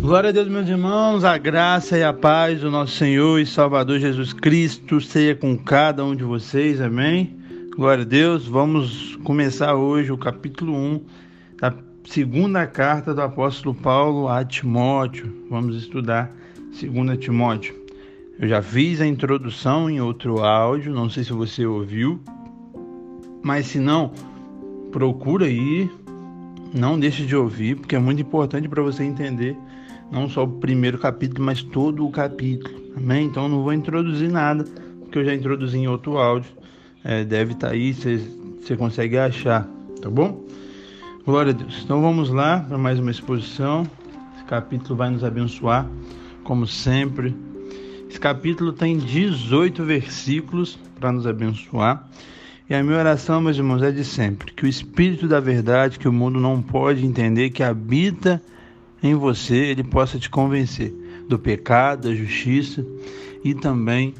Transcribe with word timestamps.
Glória 0.00 0.30
a 0.30 0.32
Deus, 0.32 0.48
meus 0.48 0.66
irmãos, 0.66 1.24
a 1.24 1.36
graça 1.36 1.98
e 1.98 2.02
a 2.02 2.10
paz 2.10 2.62
do 2.62 2.70
nosso 2.70 2.96
Senhor 2.96 3.38
e 3.38 3.44
Salvador 3.44 3.98
Jesus 3.98 4.32
Cristo 4.32 4.98
seja 4.98 5.34
com 5.34 5.58
cada 5.58 6.02
um 6.02 6.16
de 6.16 6.24
vocês, 6.24 6.80
amém? 6.80 7.36
Glória 7.76 8.02
a 8.02 8.06
Deus, 8.06 8.46
vamos 8.46 9.16
começar 9.16 9.74
hoje 9.74 10.10
o 10.10 10.16
capítulo 10.16 10.74
1 10.74 11.00
da 11.60 11.74
segunda 12.04 12.66
carta 12.66 13.12
do 13.12 13.20
apóstolo 13.20 13.74
Paulo 13.74 14.26
a 14.26 14.42
Timóteo. 14.42 15.44
Vamos 15.50 15.76
estudar 15.76 16.34
2 16.80 17.18
Timóteo. 17.18 17.74
Eu 18.38 18.48
já 18.48 18.62
fiz 18.62 19.02
a 19.02 19.06
introdução 19.06 19.90
em 19.90 20.00
outro 20.00 20.42
áudio, 20.42 20.94
não 20.94 21.10
sei 21.10 21.24
se 21.24 21.32
você 21.34 21.66
ouviu, 21.66 22.18
mas 23.42 23.66
se 23.66 23.78
não, 23.78 24.12
procura 24.90 25.44
aí, 25.44 25.90
não 26.74 26.98
deixe 26.98 27.26
de 27.26 27.36
ouvir, 27.36 27.76
porque 27.76 27.94
é 27.94 27.98
muito 27.98 28.22
importante 28.22 28.66
para 28.66 28.82
você 28.82 29.04
entender 29.04 29.54
não 30.10 30.28
só 30.28 30.44
o 30.44 30.48
primeiro 30.48 30.98
capítulo, 30.98 31.44
mas 31.44 31.62
todo 31.62 32.06
o 32.06 32.10
capítulo. 32.10 32.74
Amém? 32.96 33.26
Então 33.26 33.48
não 33.48 33.62
vou 33.62 33.72
introduzir 33.72 34.30
nada, 34.30 34.64
porque 35.00 35.18
eu 35.18 35.24
já 35.24 35.34
introduzi 35.34 35.78
em 35.78 35.88
outro 35.88 36.18
áudio. 36.18 36.50
É, 37.04 37.24
deve 37.24 37.52
estar 37.52 37.68
tá 37.68 37.72
aí, 37.72 37.94
você 37.94 38.76
consegue 38.76 39.16
achar, 39.16 39.66
tá 40.02 40.10
bom? 40.10 40.44
Glória 41.24 41.52
a 41.52 41.54
Deus. 41.54 41.82
Então 41.84 42.00
vamos 42.00 42.30
lá 42.30 42.60
para 42.60 42.76
mais 42.76 42.98
uma 42.98 43.10
exposição. 43.10 43.86
Esse 44.34 44.44
capítulo 44.44 44.96
vai 44.96 45.10
nos 45.10 45.22
abençoar, 45.22 45.86
como 46.44 46.66
sempre. 46.66 47.34
Esse 48.08 48.18
capítulo 48.18 48.72
tem 48.72 48.98
18 48.98 49.84
versículos 49.84 50.78
para 50.98 51.12
nos 51.12 51.26
abençoar. 51.26 52.08
E 52.68 52.74
a 52.74 52.82
minha 52.82 52.98
oração, 52.98 53.40
meus 53.40 53.56
irmãos, 53.56 53.82
é 53.82 53.90
de 53.90 54.04
sempre: 54.04 54.52
que 54.52 54.64
o 54.64 54.68
Espírito 54.68 55.26
da 55.26 55.40
verdade, 55.40 55.98
que 55.98 56.08
o 56.08 56.12
mundo 56.12 56.40
não 56.40 56.60
pode 56.60 57.06
entender, 57.06 57.50
que 57.50 57.62
habita 57.62 58.42
em 59.02 59.14
você 59.14 59.56
ele 59.56 59.84
possa 59.84 60.18
te 60.18 60.28
convencer 60.28 60.92
do 61.28 61.38
pecado, 61.38 62.08
da 62.08 62.14
justiça 62.14 62.84
e 63.44 63.54
também 63.54 64.14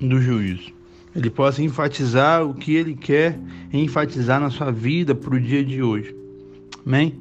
do 0.00 0.20
juízo. 0.20 0.72
Ele 1.14 1.30
possa 1.30 1.62
enfatizar 1.62 2.44
o 2.44 2.54
que 2.54 2.74
ele 2.74 2.94
quer 2.94 3.38
enfatizar 3.72 4.40
na 4.40 4.50
sua 4.50 4.72
vida 4.72 5.14
para 5.14 5.34
o 5.34 5.40
dia 5.40 5.64
de 5.64 5.82
hoje. 5.82 6.14
Amém? 6.84 7.14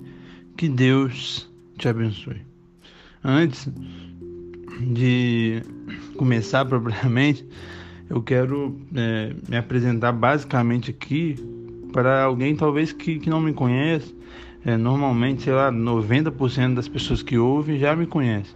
Que 0.57 0.67
Deus 0.67 1.49
te 1.77 1.87
abençoe. 1.87 2.41
Antes 3.23 3.69
de 4.81 5.61
começar 6.15 6.65
propriamente, 6.65 7.45
eu 8.09 8.21
quero 8.21 8.79
é, 8.95 9.33
me 9.47 9.57
apresentar 9.57 10.11
basicamente 10.11 10.91
aqui 10.91 11.35
para 11.91 12.23
alguém 12.23 12.55
talvez 12.55 12.91
que, 12.91 13.19
que 13.19 13.29
não 13.29 13.39
me 13.39 13.53
conhece 13.53 14.15
é, 14.65 14.77
normalmente, 14.77 15.43
sei 15.43 15.53
lá, 15.53 15.71
90% 15.71 16.75
das 16.75 16.87
pessoas 16.87 17.21
que 17.21 17.37
ouvem 17.37 17.77
já 17.77 17.95
me 17.95 18.05
conhecem. 18.05 18.55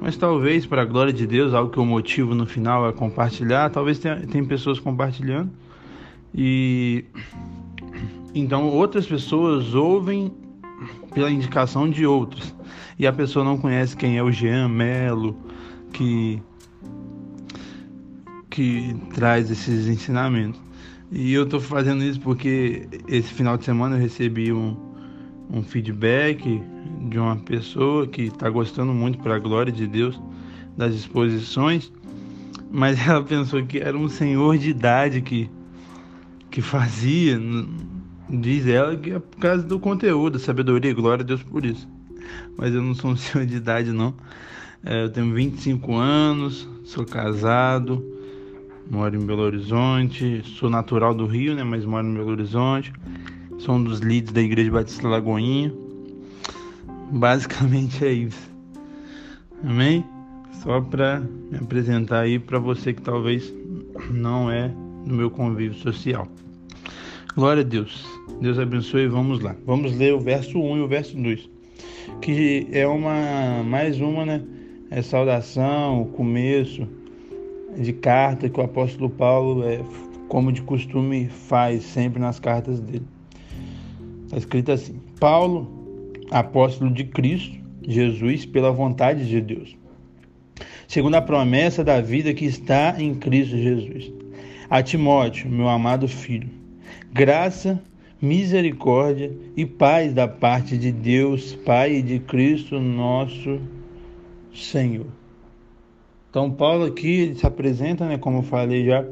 Mas 0.00 0.16
talvez, 0.16 0.66
para 0.66 0.82
a 0.82 0.84
glória 0.84 1.12
de 1.12 1.26
Deus, 1.26 1.54
algo 1.54 1.70
que 1.70 1.80
o 1.80 1.84
motivo 1.84 2.34
no 2.34 2.46
final 2.46 2.88
é 2.88 2.92
compartilhar, 2.92 3.70
talvez 3.70 3.98
tenha, 3.98 4.16
tenha 4.26 4.44
pessoas 4.44 4.78
compartilhando. 4.78 5.50
E 6.34 7.04
então 8.34 8.68
outras 8.68 9.06
pessoas 9.06 9.74
ouvem 9.74 10.32
pela 11.14 11.30
indicação 11.30 11.88
de 11.88 12.06
outros. 12.06 12.54
E 12.98 13.06
a 13.06 13.12
pessoa 13.12 13.44
não 13.44 13.56
conhece 13.56 13.96
quem 13.96 14.18
é 14.18 14.22
o 14.22 14.30
Jean 14.30 14.68
Melo, 14.68 15.36
que 15.92 16.42
que 18.50 18.96
traz 19.12 19.50
esses 19.50 19.86
ensinamentos. 19.86 20.58
E 21.12 21.32
eu 21.32 21.44
estou 21.44 21.60
fazendo 21.60 22.02
isso 22.02 22.20
porque 22.20 22.88
esse 23.06 23.32
final 23.32 23.58
de 23.58 23.64
semana 23.64 23.96
eu 23.96 24.00
recebi 24.00 24.50
um, 24.50 24.74
um 25.50 25.62
feedback 25.62 26.60
de 27.08 27.18
uma 27.18 27.36
pessoa 27.36 28.06
que 28.06 28.22
está 28.22 28.50
gostando 28.50 28.92
muito, 28.92 29.18
para 29.18 29.36
a 29.36 29.38
glória 29.38 29.72
de 29.72 29.86
Deus, 29.86 30.20
das 30.76 30.94
exposições, 30.94 31.92
mas 32.70 32.98
ela 33.06 33.22
pensou 33.22 33.64
que 33.64 33.78
era 33.78 33.96
um 33.96 34.08
senhor 34.08 34.58
de 34.58 34.70
idade 34.70 35.20
que, 35.20 35.50
que 36.50 36.60
fazia. 36.60 37.40
Diz 38.28 38.66
ela 38.66 38.96
que 38.96 39.12
é 39.12 39.18
por 39.18 39.38
causa 39.38 39.62
do 39.62 39.78
conteúdo, 39.78 40.38
sabedoria, 40.38 40.92
glória 40.92 41.22
a 41.22 41.26
Deus 41.26 41.42
por 41.42 41.64
isso. 41.64 41.88
Mas 42.56 42.74
eu 42.74 42.82
não 42.82 42.94
sou 42.94 43.12
um 43.12 43.16
senhor 43.16 43.46
de 43.46 43.56
idade, 43.56 43.92
não. 43.92 44.14
É, 44.84 45.04
eu 45.04 45.10
tenho 45.10 45.32
25 45.32 45.94
anos, 45.94 46.68
sou 46.84 47.04
casado, 47.04 48.04
moro 48.90 49.16
em 49.16 49.24
Belo 49.24 49.42
Horizonte, 49.42 50.42
sou 50.44 50.68
natural 50.68 51.14
do 51.14 51.26
Rio, 51.26 51.54
né? 51.54 51.64
Mas 51.64 51.84
moro 51.84 52.06
em 52.06 52.14
Belo 52.14 52.30
Horizonte. 52.30 52.92
Sou 53.58 53.74
um 53.74 53.82
dos 53.82 54.00
líderes 54.00 54.32
da 54.32 54.42
Igreja 54.42 54.70
Batista 54.70 55.08
Lagoinha. 55.08 55.72
Basicamente 57.10 58.04
é 58.04 58.12
isso. 58.12 58.50
Amém? 59.64 60.04
Só 60.62 60.80
para 60.80 61.20
me 61.20 61.56
apresentar 61.58 62.20
aí 62.20 62.38
para 62.38 62.58
você 62.58 62.92
que 62.92 63.00
talvez 63.00 63.52
não 64.10 64.50
é 64.50 64.68
no 65.06 65.14
meu 65.14 65.30
convívio 65.30 65.78
social. 65.78 66.28
Glória 67.34 67.62
a 67.62 67.66
Deus. 67.66 68.04
Deus 68.40 68.58
abençoe. 68.58 69.08
Vamos 69.08 69.40
lá. 69.40 69.56
Vamos 69.64 69.96
ler 69.96 70.12
o 70.12 70.20
verso 70.20 70.58
1 70.58 70.76
e 70.76 70.80
o 70.80 70.88
verso 70.88 71.16
2. 71.16 71.48
Que 72.20 72.68
é 72.72 72.86
uma 72.86 73.62
mais 73.64 74.00
uma, 74.00 74.26
né? 74.26 74.42
É 74.90 75.02
saudação, 75.02 76.02
o 76.02 76.06
começo 76.06 76.86
de 77.76 77.92
carta 77.92 78.48
que 78.48 78.60
o 78.60 78.62
apóstolo 78.62 79.10
Paulo 79.10 79.64
é 79.64 79.80
como 80.28 80.52
de 80.52 80.62
costume 80.62 81.28
faz 81.28 81.82
sempre 81.84 82.20
nas 82.20 82.38
cartas 82.38 82.80
dele. 82.80 83.06
Está 84.36 84.40
escrito 84.40 84.72
assim: 84.72 85.00
Paulo, 85.18 86.12
apóstolo 86.30 86.90
de 86.90 87.04
Cristo, 87.04 87.56
Jesus, 87.82 88.44
pela 88.44 88.70
vontade 88.70 89.26
de 89.26 89.40
Deus, 89.40 89.74
segundo 90.86 91.14
a 91.14 91.22
promessa 91.22 91.82
da 91.82 92.02
vida 92.02 92.34
que 92.34 92.44
está 92.44 92.96
em 92.98 93.14
Cristo 93.14 93.56
Jesus. 93.56 94.12
A 94.68 94.82
Timóteo, 94.82 95.48
meu 95.48 95.68
amado 95.70 96.06
filho, 96.06 96.50
graça, 97.10 97.82
misericórdia 98.20 99.32
e 99.56 99.64
paz 99.64 100.12
da 100.12 100.28
parte 100.28 100.76
de 100.76 100.92
Deus, 100.92 101.54
Pai 101.54 101.94
e 101.94 102.02
de 102.02 102.18
Cristo 102.18 102.78
nosso 102.78 103.58
Senhor. 104.52 105.06
Então, 106.28 106.50
Paulo 106.50 106.84
aqui 106.84 107.34
se 107.34 107.46
apresenta, 107.46 108.06
né, 108.06 108.18
como 108.18 108.40
eu 108.40 108.42
falei 108.42 108.84
já, 108.84 109.02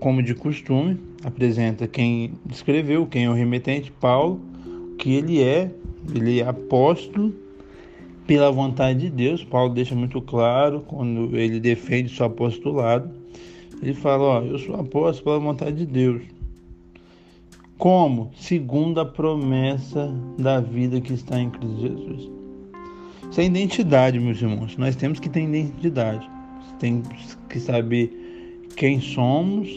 como 0.00 0.22
de 0.22 0.34
costume, 0.34 0.98
apresenta 1.24 1.86
quem 1.86 2.32
escreveu, 2.50 3.06
quem 3.06 3.24
é 3.24 3.30
o 3.30 3.32
remetente, 3.32 3.90
Paulo, 3.92 4.40
que 4.98 5.14
ele 5.14 5.42
é, 5.42 5.70
ele 6.14 6.40
é 6.40 6.46
apóstolo 6.46 7.34
pela 8.26 8.50
vontade 8.50 9.00
de 9.00 9.10
Deus. 9.10 9.44
Paulo 9.44 9.72
deixa 9.72 9.94
muito 9.94 10.20
claro 10.20 10.80
quando 10.86 11.36
ele 11.36 11.60
defende 11.60 12.14
seu 12.14 12.26
apostolado. 12.26 13.10
Ele 13.82 13.94
fala, 13.94 14.22
ó, 14.22 14.42
eu 14.42 14.58
sou 14.58 14.74
apóstolo 14.76 15.24
pela 15.24 15.38
vontade 15.38 15.76
de 15.76 15.86
Deus. 15.86 16.22
Como? 17.78 18.30
Segundo 18.36 19.00
a 19.00 19.04
promessa 19.04 20.12
da 20.38 20.60
vida 20.60 21.00
que 21.00 21.12
está 21.12 21.38
em 21.38 21.50
Cristo 21.50 21.80
Jesus. 21.80 22.30
Isso 23.30 23.40
é 23.40 23.44
identidade, 23.44 24.18
meus 24.18 24.40
irmãos. 24.40 24.76
Nós 24.76 24.96
temos 24.96 25.20
que 25.20 25.28
ter 25.28 25.42
identidade. 25.42 26.28
Temos 26.78 27.36
que 27.48 27.60
saber 27.60 28.25
quem 28.76 29.00
somos, 29.00 29.68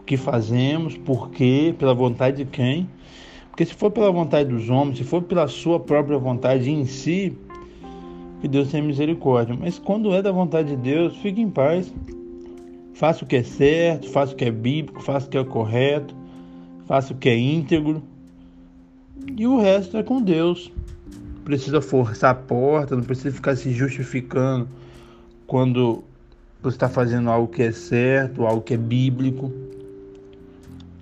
o 0.00 0.04
que 0.04 0.16
fazemos, 0.16 0.96
por 0.96 1.30
quê, 1.30 1.74
pela 1.78 1.94
vontade 1.94 2.38
de 2.38 2.44
quem. 2.46 2.88
Porque 3.50 3.66
se 3.66 3.74
for 3.74 3.90
pela 3.90 4.10
vontade 4.10 4.48
dos 4.48 4.70
homens, 4.70 4.98
se 4.98 5.04
for 5.04 5.22
pela 5.22 5.46
sua 5.46 5.78
própria 5.78 6.18
vontade 6.18 6.70
em 6.70 6.86
si, 6.86 7.36
que 8.40 8.48
Deus 8.48 8.70
tenha 8.70 8.82
misericórdia. 8.82 9.56
Mas 9.58 9.78
quando 9.78 10.12
é 10.14 10.22
da 10.22 10.32
vontade 10.32 10.70
de 10.70 10.76
Deus, 10.76 11.16
fique 11.18 11.40
em 11.40 11.50
paz. 11.50 11.92
Faça 12.94 13.24
o 13.24 13.28
que 13.28 13.36
é 13.36 13.42
certo, 13.42 14.08
faça 14.08 14.32
o 14.32 14.36
que 14.36 14.44
é 14.44 14.50
bíblico, 14.50 15.02
faça 15.02 15.26
o 15.26 15.30
que 15.30 15.38
é 15.38 15.44
correto, 15.44 16.14
faça 16.86 17.12
o 17.12 17.16
que 17.16 17.28
é 17.28 17.38
íntegro. 17.38 18.02
E 19.36 19.46
o 19.46 19.60
resto 19.60 19.96
é 19.96 20.02
com 20.02 20.22
Deus. 20.22 20.72
Precisa 21.44 21.80
forçar 21.80 22.30
a 22.30 22.34
porta, 22.34 22.96
não 22.96 23.02
precisa 23.02 23.30
ficar 23.30 23.54
se 23.56 23.70
justificando 23.72 24.68
quando 25.46 26.04
você 26.62 26.76
está 26.76 26.88
fazendo 26.88 27.30
algo 27.30 27.48
que 27.48 27.62
é 27.62 27.72
certo, 27.72 28.44
algo 28.44 28.62
que 28.62 28.74
é 28.74 28.76
bíblico. 28.76 29.52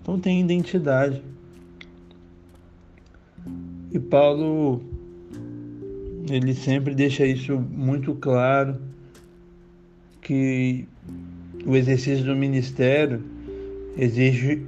Então 0.02 0.18
tem 0.18 0.40
identidade. 0.40 1.22
E 3.92 3.98
Paulo 3.98 4.82
ele 6.28 6.54
sempre 6.54 6.94
deixa 6.94 7.24
isso 7.24 7.56
muito 7.56 8.14
claro 8.14 8.76
que 10.20 10.86
o 11.64 11.76
exercício 11.76 12.24
do 12.24 12.34
ministério 12.34 13.22
exige, 13.96 14.64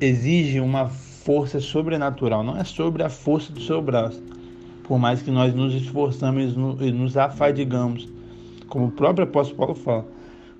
exige 0.00 0.58
uma 0.58 0.88
força 0.88 1.60
sobrenatural, 1.60 2.42
não 2.42 2.56
é 2.56 2.64
sobre 2.64 3.02
a 3.02 3.10
força 3.10 3.52
do 3.52 3.60
seu 3.60 3.80
braço. 3.82 4.22
Por 4.84 4.98
mais 4.98 5.22
que 5.22 5.30
nós 5.30 5.54
nos 5.54 5.74
esforçamos 5.74 6.54
e 6.80 6.90
nos 6.90 7.16
afadigamos, 7.16 8.08
como 8.66 8.86
o 8.86 8.90
próprio 8.90 9.24
apóstolo 9.24 9.58
Paulo 9.58 9.74
fala, 9.74 10.06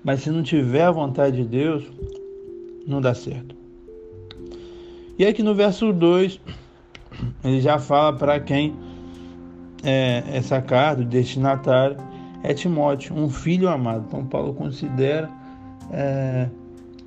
mas 0.03 0.21
se 0.21 0.29
não 0.29 0.43
tiver 0.43 0.83
a 0.83 0.91
vontade 0.91 1.37
de 1.37 1.45
Deus, 1.45 1.83
não 2.85 2.99
dá 2.99 3.13
certo. 3.13 3.55
E 5.17 5.25
aqui 5.25 5.41
no 5.41 5.55
verso 5.55 5.93
2, 5.93 6.39
ele 7.43 7.61
já 7.61 7.79
fala 7.79 8.17
para 8.17 8.39
quem 8.39 8.75
é, 9.83 10.23
essa 10.27 10.61
carta, 10.61 11.01
o 11.01 11.05
destinatário, 11.05 11.97
é 12.41 12.53
Timóteo, 12.53 13.15
um 13.15 13.29
filho 13.29 13.69
amado. 13.69 14.05
Então 14.07 14.25
Paulo 14.25 14.53
considera 14.53 15.29
é, 15.91 16.49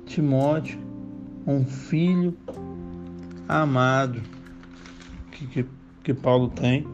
Timóteo 0.05 0.79
um 1.45 1.63
filho 1.63 2.35
amado 3.47 4.21
que, 5.31 5.47
que, 5.47 5.65
que 6.03 6.13
Paulo 6.13 6.49
tem. 6.49 6.85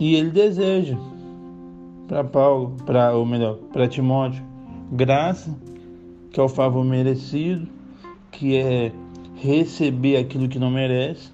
E 0.00 0.14
ele 0.16 0.30
deseja 0.30 0.96
para 2.08 2.24
Paulo, 2.24 2.74
para 2.86 3.12
ou 3.12 3.26
melhor, 3.26 3.56
para 3.70 3.86
Timóteo, 3.86 4.42
graça, 4.90 5.54
que 6.32 6.40
é 6.40 6.42
o 6.42 6.48
favor 6.48 6.82
merecido, 6.82 7.68
que 8.32 8.56
é 8.56 8.90
receber 9.36 10.16
aquilo 10.16 10.48
que 10.48 10.58
não 10.58 10.70
merece, 10.70 11.30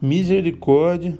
misericórdia, 0.00 1.16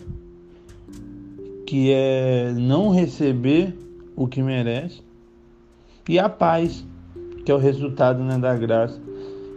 que 1.67 1.93
é 1.93 2.53
não 2.57 2.91
receber 2.91 3.77
o 4.17 4.27
que 4.27 4.43
merece, 4.43 5.03
e 6.09 6.19
a 6.19 6.29
paz, 6.29 6.85
que 7.45 7.53
é 7.53 7.55
o 7.55 7.59
resultado 7.59 8.25
né, 8.25 8.39
da 8.39 8.57
graça 8.57 9.01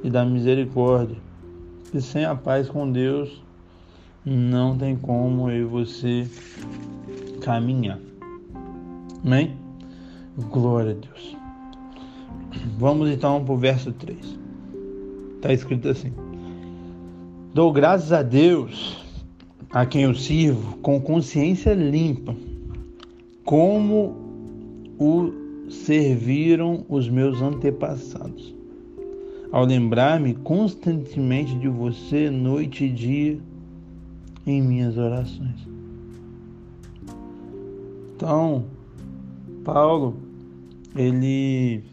e 0.03 0.09
da 0.09 0.25
misericórdia. 0.25 1.17
E 1.93 2.01
sem 2.01 2.25
a 2.25 2.35
paz 2.35 2.69
com 2.69 2.91
Deus, 2.91 3.41
não 4.25 4.77
tem 4.77 4.95
como 4.95 5.49
eu 5.49 5.61
e 5.61 5.63
você 5.63 6.27
caminhar. 7.41 7.99
Amém? 9.25 9.55
Glória 10.49 10.91
a 10.91 10.93
Deus. 10.95 11.37
Vamos 12.77 13.09
então 13.09 13.43
para 13.43 13.53
o 13.53 13.57
verso 13.57 13.91
3. 13.93 14.39
Está 15.35 15.53
escrito 15.53 15.87
assim: 15.87 16.11
Dou 17.53 17.71
graças 17.71 18.11
a 18.11 18.21
Deus, 18.21 19.05
a 19.71 19.85
quem 19.85 20.03
eu 20.03 20.13
sirvo, 20.13 20.77
com 20.77 20.99
consciência 20.99 21.73
limpa, 21.73 22.35
como 23.45 24.15
o 24.99 25.31
serviram 25.69 26.85
os 26.89 27.09
meus 27.09 27.41
antepassados. 27.41 28.53
Ao 29.51 29.65
lembrar-me 29.65 30.33
constantemente 30.33 31.55
de 31.59 31.69
você, 31.69 32.29
noite 32.29 32.85
e 32.85 32.89
dia, 32.89 33.39
em 34.45 34.61
minhas 34.61 34.97
orações. 34.97 35.67
Então, 38.15 38.65
Paulo, 39.63 40.17
ele 40.95 41.83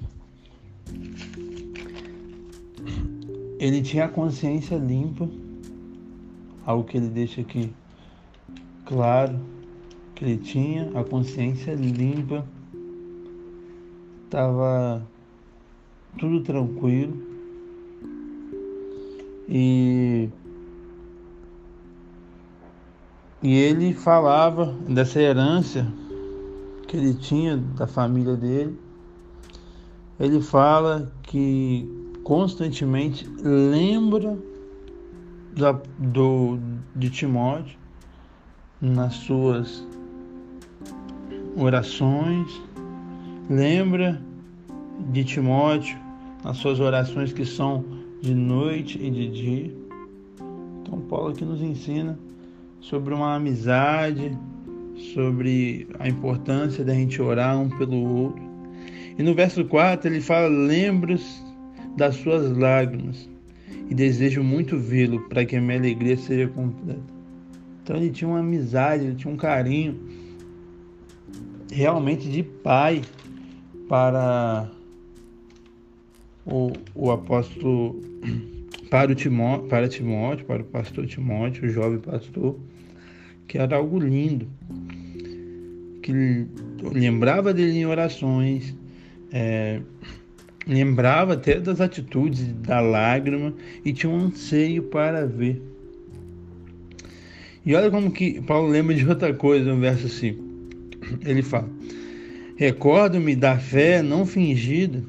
ele 3.58 3.82
tinha 3.82 4.06
a 4.06 4.08
consciência 4.08 4.76
limpa, 4.76 5.28
algo 6.66 6.84
que 6.84 6.96
ele 6.96 7.08
deixa 7.08 7.42
aqui 7.42 7.72
claro, 8.86 9.38
que 10.14 10.24
ele 10.24 10.38
tinha 10.38 10.90
a 10.98 11.04
consciência 11.04 11.74
limpa, 11.74 12.44
estava 14.24 15.06
tudo 16.18 16.42
tranquilo. 16.42 17.28
E 19.48 20.28
e 23.42 23.54
ele 23.54 23.94
falava 23.94 24.66
dessa 24.88 25.20
herança 25.20 25.90
que 26.90 26.96
ele 26.96 27.14
tinha 27.14 27.56
da 27.56 27.86
família 27.86 28.34
dele. 28.34 28.76
Ele 30.18 30.42
fala 30.42 31.10
que 31.22 31.88
constantemente 32.24 33.24
lembra 33.44 34.36
da, 35.56 35.80
do, 35.96 36.58
de 36.96 37.08
Timóteo 37.08 37.78
nas 38.80 39.14
suas 39.14 39.86
orações, 41.56 42.60
lembra 43.48 44.20
de 45.12 45.22
Timóteo 45.22 45.96
nas 46.42 46.56
suas 46.56 46.80
orações 46.80 47.32
que 47.32 47.44
são 47.44 47.84
de 48.20 48.34
noite 48.34 48.98
e 49.00 49.08
de 49.12 49.28
dia. 49.28 49.76
Então 50.82 51.00
Paulo 51.02 51.28
aqui 51.28 51.44
nos 51.44 51.62
ensina 51.62 52.18
sobre 52.80 53.14
uma 53.14 53.36
amizade, 53.36 54.36
sobre 55.14 55.88
a 55.98 56.08
importância 56.08 56.84
da 56.84 56.94
gente 56.94 57.20
orar 57.20 57.58
um 57.58 57.68
pelo 57.68 57.96
outro. 57.96 58.42
E 59.18 59.22
no 59.22 59.34
verso 59.34 59.64
4 59.64 60.10
ele 60.10 60.20
fala: 60.20 60.48
Lembro-se 60.48 61.42
das 61.96 62.16
suas 62.16 62.56
lágrimas 62.56 63.28
e 63.88 63.94
desejo 63.94 64.42
muito 64.42 64.78
vê-lo 64.78 65.20
para 65.28 65.44
que 65.44 65.56
a 65.56 65.60
minha 65.60 65.78
alegria 65.78 66.16
seja 66.16 66.48
completa. 66.48 67.00
Então 67.82 67.96
ele 67.96 68.10
tinha 68.10 68.28
uma 68.28 68.40
amizade, 68.40 69.04
ele 69.04 69.16
tinha 69.16 69.32
um 69.32 69.36
carinho 69.36 69.98
realmente 71.72 72.28
de 72.28 72.42
pai 72.42 73.02
para 73.88 74.70
o, 76.46 76.72
o 76.94 77.10
apóstolo, 77.10 78.00
para, 78.88 79.10
o 79.10 79.14
Timó, 79.14 79.58
para 79.58 79.88
Timóteo, 79.88 80.46
para 80.46 80.62
o 80.62 80.64
pastor 80.64 81.06
Timóteo, 81.06 81.66
o 81.66 81.68
jovem 81.68 81.98
pastor, 81.98 82.56
que 83.46 83.58
era 83.58 83.76
algo 83.76 83.98
lindo 83.98 84.46
que 86.10 86.46
lembrava 86.92 87.54
dele 87.54 87.78
em 87.78 87.86
orações, 87.86 88.74
é, 89.32 89.80
lembrava 90.66 91.34
até 91.34 91.60
das 91.60 91.80
atitudes 91.80 92.52
da 92.54 92.80
lágrima 92.80 93.54
e 93.84 93.92
tinha 93.92 94.10
um 94.10 94.26
anseio 94.26 94.82
para 94.84 95.26
ver. 95.26 95.62
E 97.64 97.74
olha 97.74 97.90
como 97.90 98.10
que 98.10 98.40
Paulo 98.42 98.68
lembra 98.68 98.94
de 98.94 99.06
outra 99.06 99.32
coisa 99.34 99.72
no 99.72 99.80
verso 99.80 100.08
5. 100.08 100.42
Ele 101.24 101.42
fala: 101.42 101.68
Recordo-me 102.56 103.36
da 103.36 103.58
fé 103.58 104.02
não 104.02 104.26
fingida 104.26 105.02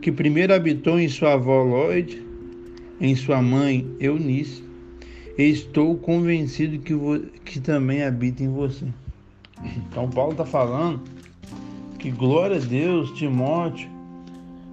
que 0.00 0.10
primeiro 0.10 0.52
habitou 0.52 0.98
em 0.98 1.08
sua 1.08 1.34
avó 1.34 1.62
Lloyd, 1.62 2.22
em 3.00 3.14
sua 3.14 3.40
mãe 3.40 3.88
Eunice, 4.00 4.62
e 5.38 5.44
estou 5.44 5.96
convencido 5.96 6.78
que, 6.80 6.94
que 7.44 7.60
também 7.60 8.02
habita 8.02 8.42
em 8.42 8.48
você. 8.48 8.86
Então 9.64 10.08
Paulo 10.08 10.32
está 10.32 10.44
falando 10.44 11.00
que 11.98 12.10
glória 12.10 12.56
a 12.56 12.60
Deus, 12.60 13.12
Timóteo 13.12 13.88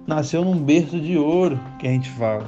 nasceu 0.06 0.44
num 0.44 0.58
berço 0.58 0.98
de 0.98 1.16
ouro, 1.16 1.58
que 1.78 1.86
a 1.86 1.90
gente 1.90 2.10
fala. 2.10 2.44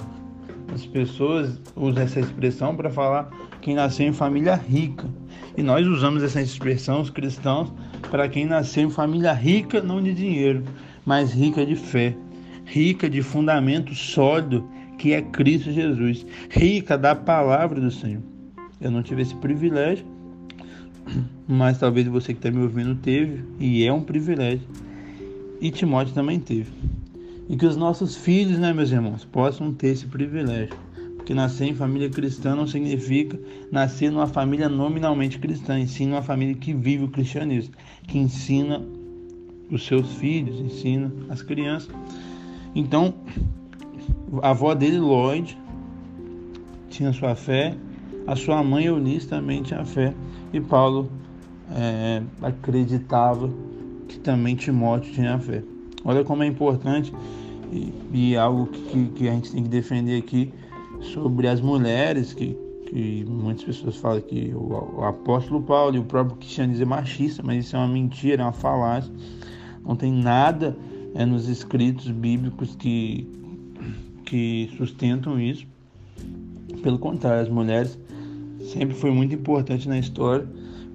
As 0.74 0.84
pessoas 0.84 1.60
usam 1.76 2.02
essa 2.02 2.18
expressão 2.18 2.74
para 2.74 2.90
falar 2.90 3.30
quem 3.60 3.74
nasceu 3.74 4.06
em 4.08 4.12
família 4.12 4.56
rica. 4.56 5.08
E 5.56 5.62
nós 5.62 5.86
usamos 5.86 6.22
essa 6.22 6.40
expressão, 6.40 7.00
os 7.00 7.10
cristãos, 7.10 7.72
para 8.10 8.28
quem 8.28 8.46
nasceu 8.46 8.88
em 8.88 8.90
família 8.90 9.32
rica, 9.32 9.80
não 9.80 10.02
de 10.02 10.12
dinheiro, 10.12 10.64
mas 11.04 11.32
rica 11.32 11.64
de 11.64 11.76
fé, 11.76 12.16
rica 12.64 13.08
de 13.08 13.22
fundamento 13.22 13.94
sólido, 13.94 14.68
que 14.98 15.12
é 15.12 15.22
Cristo 15.22 15.70
Jesus, 15.70 16.26
rica 16.50 16.98
da 16.98 17.14
palavra 17.14 17.80
do 17.80 17.90
Senhor. 17.90 18.22
Eu 18.80 18.90
não 18.90 19.02
tive 19.02 19.22
esse 19.22 19.34
privilégio, 19.36 20.04
mas 21.46 21.78
talvez 21.78 22.06
você 22.06 22.32
que 22.32 22.38
está 22.38 22.50
me 22.50 22.62
ouvindo 22.62 22.94
teve, 22.96 23.44
e 23.58 23.84
é 23.84 23.92
um 23.92 24.02
privilégio. 24.02 24.66
E 25.60 25.70
Timóteo 25.70 26.14
também 26.14 26.40
teve. 26.40 26.72
E 27.48 27.56
que 27.56 27.66
os 27.66 27.76
nossos 27.76 28.16
filhos, 28.16 28.58
né, 28.58 28.72
meus 28.72 28.90
irmãos, 28.90 29.24
possam 29.24 29.72
ter 29.72 29.88
esse 29.88 30.06
privilégio. 30.06 30.74
Porque 31.16 31.34
nascer 31.34 31.66
em 31.66 31.74
família 31.74 32.10
cristã 32.10 32.56
não 32.56 32.66
significa 32.66 33.38
nascer 33.70 34.10
numa 34.10 34.26
família 34.26 34.68
nominalmente 34.68 35.38
cristã, 35.38 35.78
ensina 35.78 36.16
uma 36.16 36.22
família 36.22 36.54
que 36.54 36.74
vive 36.74 37.04
o 37.04 37.08
cristianismo, 37.08 37.74
que 38.08 38.18
ensina 38.18 38.82
os 39.70 39.86
seus 39.86 40.12
filhos, 40.14 40.58
ensina 40.58 41.12
as 41.28 41.42
crianças. 41.42 41.94
Então, 42.74 43.14
a 44.42 44.50
avó 44.50 44.74
dele, 44.74 44.98
Lloyd, 44.98 45.56
tinha 46.88 47.12
sua 47.12 47.36
fé, 47.36 47.76
a 48.26 48.34
sua 48.34 48.62
mãe 48.64 48.86
Eunice 48.86 49.28
também 49.28 49.62
tinha 49.62 49.84
fé 49.84 50.12
e 50.52 50.60
Paulo 50.60 51.08
é, 51.74 52.22
acreditava 52.42 53.50
que 54.08 54.18
também 54.18 54.54
Timóteo 54.54 55.12
tinha 55.12 55.38
fé. 55.38 55.62
Olha 56.04 56.24
como 56.24 56.42
é 56.42 56.46
importante 56.46 57.12
e, 57.72 57.92
e 58.12 58.36
algo 58.36 58.66
que, 58.66 59.06
que, 59.08 59.28
a 59.28 59.32
gente 59.32 59.52
tem 59.52 59.62
que 59.62 59.68
defender 59.68 60.18
aqui 60.18 60.52
sobre 61.00 61.48
as 61.48 61.60
mulheres, 61.60 62.34
que, 62.34 62.56
que 62.86 63.24
muitas 63.26 63.64
pessoas 63.64 63.96
falam 63.96 64.20
que 64.20 64.52
o, 64.54 64.98
o 64.98 65.04
apóstolo 65.04 65.62
Paulo 65.62 65.96
e 65.96 65.98
o 65.98 66.04
próprio 66.04 66.36
cristianismo 66.36 66.82
é 66.82 66.86
machista, 66.86 67.42
mas 67.42 67.64
isso 67.64 67.76
é 67.76 67.78
uma 67.78 67.88
mentira, 67.88 68.42
é 68.42 68.44
uma 68.44 68.52
falácia. 68.52 69.12
Não 69.84 69.96
tem 69.96 70.12
nada 70.12 70.76
é, 71.14 71.24
nos 71.24 71.48
escritos 71.48 72.10
bíblicos 72.10 72.76
que, 72.76 73.26
que 74.26 74.70
sustentam 74.76 75.40
isso. 75.40 75.66
Pelo 76.82 76.98
contrário, 76.98 77.42
as 77.42 77.48
mulheres 77.48 77.98
sempre 78.64 78.94
foi 78.94 79.10
muito 79.10 79.34
importante 79.34 79.88
na 79.88 79.98
história. 79.98 80.46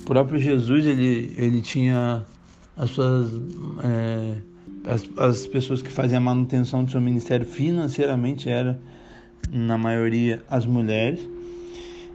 O 0.02 0.04
próprio 0.06 0.40
Jesus 0.40 0.86
ele, 0.86 1.34
ele 1.38 1.62
tinha 1.62 2.26
as 2.76 2.92
suas 2.92 3.32
é, 3.84 4.38
as, 4.86 5.08
as 5.18 5.48
pessoas 5.48 5.82
que 5.82 5.92
faziam 5.92 6.18
a 6.18 6.22
manutenção 6.22 6.84
do 6.84 6.92
seu 6.92 7.02
ministério 7.02 7.46
financeiramente 7.46 8.50
era 8.50 8.80
na 9.52 9.78
maioria 9.78 10.42
as 10.50 10.66
mulheres. 10.66 11.20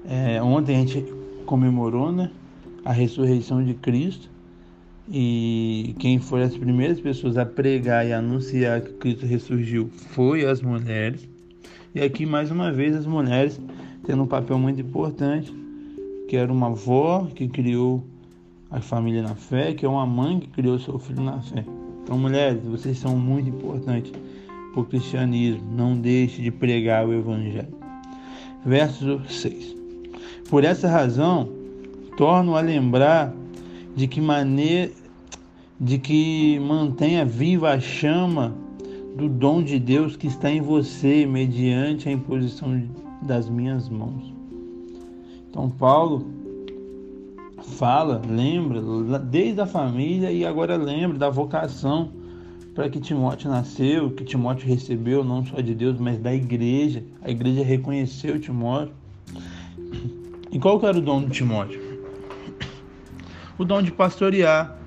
É, 0.09 0.43
ontem 0.43 0.77
a 0.77 0.79
gente 0.81 1.05
comemorou, 1.47 2.11
né, 2.11 2.31
a 2.85 2.93
ressurreição 2.93 3.63
de 3.63 3.75
Cristo. 3.75 4.31
E 5.11 5.95
quem 5.99 6.19
foram 6.19 6.45
as 6.45 6.57
primeiras 6.57 7.01
pessoas 7.01 7.37
a 7.37 7.45
pregar 7.45 8.07
e 8.07 8.13
anunciar 8.13 8.81
que 8.81 8.93
Cristo 8.95 9.27
ressurgiu 9.27 9.91
foi 10.11 10.47
as 10.47 10.63
mulheres. 10.63 11.29
E 11.95 12.01
aqui 12.01 12.25
mais 12.25 12.51
uma 12.51 12.73
vez 12.73 12.97
as 12.97 13.05
mulheres 13.05 13.61
tendo 14.05 14.23
um 14.23 14.27
papel 14.27 14.59
muito 14.59 14.81
importante, 14.81 15.53
que 16.29 16.37
era 16.37 16.53
uma 16.53 16.69
avó 16.69 17.29
que 17.35 17.49
criou 17.49 18.03
a 18.71 18.81
família 18.81 19.23
na 19.23 19.35
fé, 19.35 19.75
que 19.75 19.85
é 19.85 19.89
uma 19.89 20.07
mãe 20.07 20.41
que 20.41 20.49
criou 20.49 20.79
seu 20.79 20.99
filho 20.99 21.23
na 21.23 21.41
fé. 21.41 21.65
Então, 22.03 22.19
mulheres, 22.19 22.63
vocês 22.65 22.99
são 22.99 23.17
muito 23.17 23.49
importantes 23.49 24.13
para 24.73 24.81
o 24.81 24.85
cristianismo. 24.85 25.63
Não 25.77 25.97
deixe 25.97 26.43
de 26.43 26.51
pregar 26.51 27.07
o 27.07 27.13
evangelho. 27.13 27.69
Verso 28.65 29.21
6. 29.29 29.77
Por 30.49 30.65
essa 30.65 30.89
razão, 30.89 31.49
torno 32.17 32.57
a 32.57 32.61
lembrar 32.61 33.33
de 33.95 34.07
que 34.07 34.21
maneira 34.21 34.91
de 35.81 35.99
que 35.99 36.61
mantenha 36.61 37.25
viva 37.25 37.73
a 37.73 37.81
chama 37.81 38.55
do 39.17 39.29
dom 39.29 39.65
de 39.65 39.81
Deus 39.81 40.17
que 40.17 40.29
está 40.29 40.49
em 40.49 40.61
você 40.61 41.27
mediante 41.27 42.09
a 42.09 42.13
imposição 42.13 42.73
das 43.23 43.49
minhas 43.49 43.89
mãos. 43.89 44.33
Então 45.49 45.71
Paulo 45.71 46.27
fala, 47.63 48.21
lembra 48.29 48.81
desde 49.19 49.61
a 49.61 49.67
família 49.67 50.33
e 50.33 50.45
agora 50.45 50.77
lembra 50.77 51.19
da 51.19 51.31
vocação 51.31 52.11
para 52.75 52.89
que 52.89 52.99
Timóteo 53.01 53.51
nasceu, 53.51 54.11
que 54.11 54.25
Timóteo 54.25 54.67
recebeu 54.67 55.23
não 55.23 55.45
só 55.45 55.61
de 55.61 55.75
Deus, 55.75 55.99
mas 55.99 56.19
da 56.19 56.35
igreja. 56.35 57.05
A 57.23 57.31
igreja 57.31 57.63
reconheceu 57.63 58.41
Timóteo. 58.41 58.95
E 60.51 60.59
qual 60.59 60.81
que 60.81 60.87
era 60.87 60.97
o 60.97 61.01
dom 61.01 61.25
de 61.25 61.31
Timóteo? 61.31 61.81
O 63.59 63.65
dom 63.65 63.83
de 63.83 63.93
pastorear, 63.93 64.79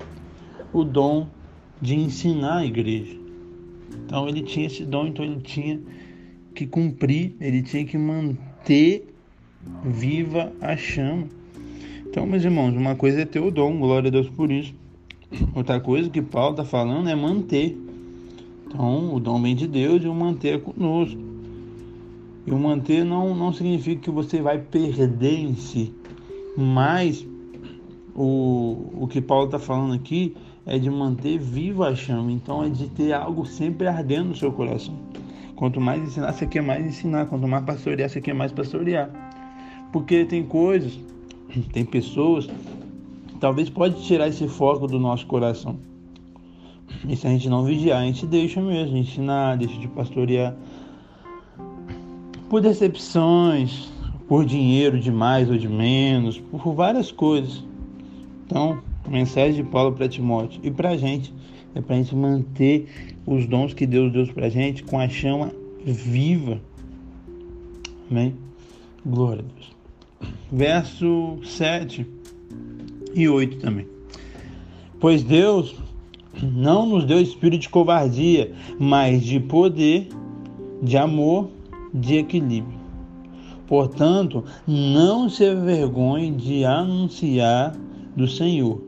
o 0.73 0.83
dom 0.83 1.27
de 1.79 1.95
ensinar 1.95 2.57
a 2.57 2.65
igreja. 2.65 3.15
Então 4.05 4.27
ele 4.27 4.41
tinha 4.41 4.65
esse 4.65 4.83
dom, 4.83 5.07
então 5.07 5.23
ele 5.23 5.41
tinha 5.41 5.79
que 6.55 6.65
cumprir, 6.65 7.35
ele 7.39 7.61
tinha 7.61 7.85
que 7.85 7.97
manter 7.97 9.13
viva 9.83 10.51
a 10.61 10.75
chama. 10.75 11.27
Então, 12.07 12.25
meus 12.25 12.43
irmãos, 12.43 12.75
uma 12.75 12.95
coisa 12.95 13.21
é 13.21 13.25
ter 13.25 13.39
o 13.39 13.51
dom, 13.51 13.77
glória 13.77 14.07
a 14.07 14.11
Deus 14.11 14.29
por 14.29 14.51
isso. 14.51 14.73
Outra 15.53 15.79
coisa 15.79 16.09
que 16.09 16.21
Paulo 16.21 16.51
está 16.51 16.63
falando 16.63 17.09
é 17.09 17.15
manter. 17.15 17.77
Então, 18.67 19.13
o 19.13 19.19
dom 19.19 19.41
vem 19.41 19.55
de 19.55 19.67
Deus 19.67 20.03
e 20.03 20.07
o 20.07 20.13
manter 20.15 20.55
é 20.55 20.57
conosco. 20.57 21.19
E 22.47 22.51
o 22.51 22.57
manter 22.57 23.03
não, 23.03 23.35
não 23.35 23.51
significa 23.51 24.01
que 24.01 24.11
você 24.11 24.41
vai 24.41 24.59
perder 24.59 25.39
em 25.39 25.55
si, 25.55 25.93
mas 26.55 27.25
o, 28.15 28.91
o 28.93 29.07
que 29.07 29.19
Paulo 29.19 29.45
está 29.45 29.57
falando 29.57 29.93
aqui 29.93 30.35
é 30.65 30.77
de 30.77 30.89
manter 30.89 31.37
viva 31.39 31.89
a 31.89 31.95
chama. 31.95 32.31
Então, 32.31 32.63
é 32.63 32.69
de 32.69 32.87
ter 32.89 33.13
algo 33.13 33.45
sempre 33.45 33.87
ardendo 33.87 34.29
no 34.29 34.35
seu 34.35 34.51
coração. 34.51 34.95
Quanto 35.55 35.79
mais 35.79 36.01
ensinar, 36.01 36.33
você 36.33 36.45
quer 36.45 36.61
mais 36.61 36.85
ensinar. 36.85 37.25
Quanto 37.27 37.47
mais 37.47 37.63
pastorear, 37.63 38.09
você 38.09 38.19
quer 38.19 38.33
mais 38.33 38.51
pastorear. 38.51 39.09
Porque 39.91 40.25
tem 40.25 40.43
coisas, 40.43 40.99
tem 41.71 41.85
pessoas, 41.85 42.49
talvez 43.39 43.69
pode 43.69 44.03
tirar 44.03 44.27
esse 44.27 44.47
foco 44.47 44.87
do 44.87 44.99
nosso 44.99 45.25
coração. 45.25 45.77
E 47.07 47.15
se 47.15 47.25
a 47.25 47.29
gente 47.29 47.49
não 47.49 47.63
vigiar, 47.63 48.01
a 48.01 48.05
gente 48.05 48.25
deixa 48.25 48.61
mesmo, 48.61 48.97
ensinar, 48.97 49.57
deixa 49.57 49.77
de 49.79 49.87
pastorear. 49.87 50.55
Por 52.49 52.61
decepções, 52.61 53.89
por 54.27 54.45
dinheiro 54.45 54.99
de 54.99 55.11
mais 55.11 55.49
ou 55.49 55.57
de 55.57 55.67
menos, 55.67 56.39
por 56.39 56.73
várias 56.73 57.11
coisas. 57.11 57.63
Então, 58.45 58.79
mensagem 59.07 59.53
de 59.53 59.63
Paulo 59.63 59.93
para 59.93 60.07
Timóteo 60.07 60.59
e 60.63 60.71
para 60.71 60.89
a 60.89 60.97
gente 60.97 61.33
é 61.75 61.81
para 61.81 61.95
a 61.95 61.99
gente 61.99 62.15
manter 62.15 62.87
os 63.25 63.45
dons 63.45 63.73
que 63.73 63.85
Deus 63.85 64.11
deu 64.11 64.25
para 64.27 64.47
a 64.47 64.49
gente 64.49 64.81
com 64.83 64.97
a 64.97 65.09
chama 65.09 65.51
viva. 65.83 66.59
Amém? 68.09 68.33
Glória 69.05 69.43
a 69.43 69.53
Deus. 69.53 69.75
Verso 70.51 71.37
7 71.43 72.07
e 73.13 73.27
8 73.27 73.57
também. 73.57 73.85
Pois 74.99 75.21
Deus 75.21 75.75
não 76.41 76.85
nos 76.85 77.05
deu 77.05 77.21
espírito 77.21 77.63
de 77.63 77.69
covardia, 77.69 78.53
mas 78.79 79.23
de 79.23 79.39
poder, 79.39 80.07
de 80.81 80.97
amor, 80.97 81.49
de 81.93 82.17
equilíbrio. 82.17 82.79
Portanto, 83.67 84.43
não 84.67 85.27
se 85.27 85.43
envergonhe 85.43 86.31
de 86.31 86.63
anunciar 86.63 87.75
do 88.15 88.27
Senhor, 88.27 88.81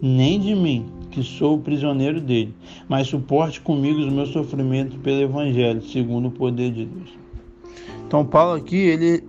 nem 0.00 0.38
de 0.38 0.54
mim, 0.54 0.86
que 1.10 1.22
sou 1.22 1.58
prisioneiro 1.58 2.20
dele, 2.20 2.54
mas 2.88 3.06
suporte 3.06 3.60
comigo 3.60 4.00
os 4.00 4.12
meus 4.12 4.30
sofrimentos 4.30 4.98
pelo 4.98 5.22
Evangelho, 5.22 5.82
segundo 5.82 6.28
o 6.28 6.30
poder 6.30 6.70
de 6.70 6.84
Deus. 6.84 7.18
Então, 8.06 8.24
Paulo 8.24 8.56
aqui, 8.56 8.76
ele 8.76 9.24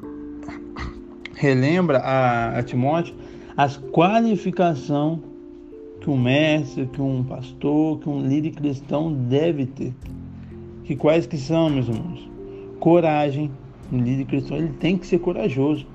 relembra 1.36 2.00
a, 2.00 2.60
a 2.60 2.64
Timóteo 2.64 3.16
as 3.56 3.78
qualificações 3.78 5.20
que 6.00 6.10
um 6.10 6.18
mestre, 6.18 6.88
que 6.88 7.02
um 7.02 7.24
pastor, 7.24 8.00
que 8.00 8.08
um 8.08 8.26
líder 8.26 8.52
cristão 8.52 9.12
deve 9.12 9.66
ter. 9.66 9.94
Que 10.86 10.96
quais 10.96 11.28
que 11.28 11.38
são, 11.38 11.70
meus 11.70 11.88
irmãos? 11.88 12.30
Coragem. 12.80 13.52
Um 13.92 13.98
líder 13.98 14.26
cristão 14.26 14.58
ele 14.58 14.74
tem 14.80 14.98
que 14.98 15.06
ser 15.06 15.20
corajoso. 15.20 15.86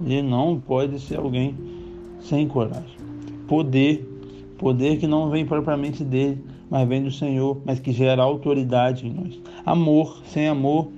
Ele 0.00 0.22
não 0.22 0.60
pode 0.60 1.00
ser 1.00 1.16
alguém 1.16 1.56
sem 2.20 2.46
coragem. 2.46 2.96
Poder 3.48 4.08
Poder 4.62 4.96
que 4.96 5.08
não 5.08 5.28
vem 5.28 5.44
propriamente 5.44 6.04
dele, 6.04 6.40
mas 6.70 6.86
vem 6.86 7.02
do 7.02 7.10
Senhor, 7.10 7.60
mas 7.64 7.80
que 7.80 7.90
gera 7.90 8.22
autoridade 8.22 9.04
em 9.04 9.12
nós. 9.12 9.40
Amor, 9.66 10.22
sem 10.26 10.46
amor, 10.46 10.88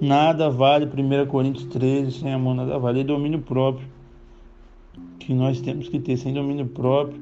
nada 0.00 0.50
vale. 0.50 0.86
1 0.86 1.26
Coríntios 1.28 1.64
13, 1.66 2.18
sem 2.18 2.32
amor 2.32 2.56
nada 2.56 2.76
vale. 2.80 3.02
E 3.02 3.04
domínio 3.04 3.38
próprio, 3.38 3.86
que 5.20 5.32
nós 5.32 5.60
temos 5.60 5.88
que 5.88 6.00
ter. 6.00 6.16
Sem 6.16 6.34
domínio 6.34 6.66
próprio, 6.66 7.16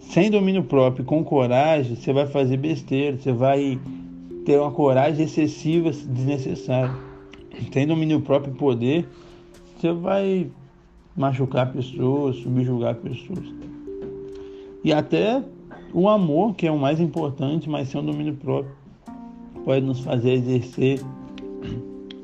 sem 0.00 0.30
domínio 0.30 0.64
próprio, 0.64 1.02
com 1.02 1.24
coragem, 1.24 1.96
você 1.96 2.12
vai 2.12 2.26
fazer 2.26 2.58
besteira, 2.58 3.16
você 3.16 3.32
vai 3.32 3.80
ter 4.44 4.60
uma 4.60 4.70
coragem 4.70 5.24
excessiva, 5.24 5.90
desnecessária. 5.90 6.94
Sem 7.72 7.86
domínio 7.86 8.20
próprio 8.20 8.52
e 8.52 8.58
poder, 8.58 9.08
você 9.78 9.90
vai 9.94 10.50
machucar 11.16 11.72
pessoas, 11.72 12.36
subjugar 12.36 12.96
pessoas. 12.96 13.71
E 14.84 14.92
até 14.92 15.42
o 15.92 16.08
amor, 16.08 16.54
que 16.54 16.66
é 16.66 16.70
o 16.70 16.78
mais 16.78 17.00
importante, 17.00 17.68
mas 17.68 17.88
sem 17.88 18.00
o 18.00 18.04
domínio 18.04 18.34
próprio, 18.34 18.74
pode 19.64 19.84
nos 19.84 20.00
fazer 20.00 20.32
exercer 20.32 21.00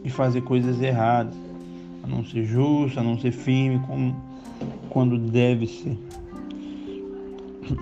e 0.04 0.10
fazer 0.10 0.40
coisas 0.42 0.80
erradas, 0.80 1.34
a 2.02 2.06
não 2.06 2.24
ser 2.24 2.44
justo, 2.44 2.98
a 2.98 3.02
não 3.02 3.18
ser 3.18 3.32
firme, 3.32 3.80
como 3.86 4.16
quando 4.88 5.18
deve 5.18 5.66
ser. 5.66 5.96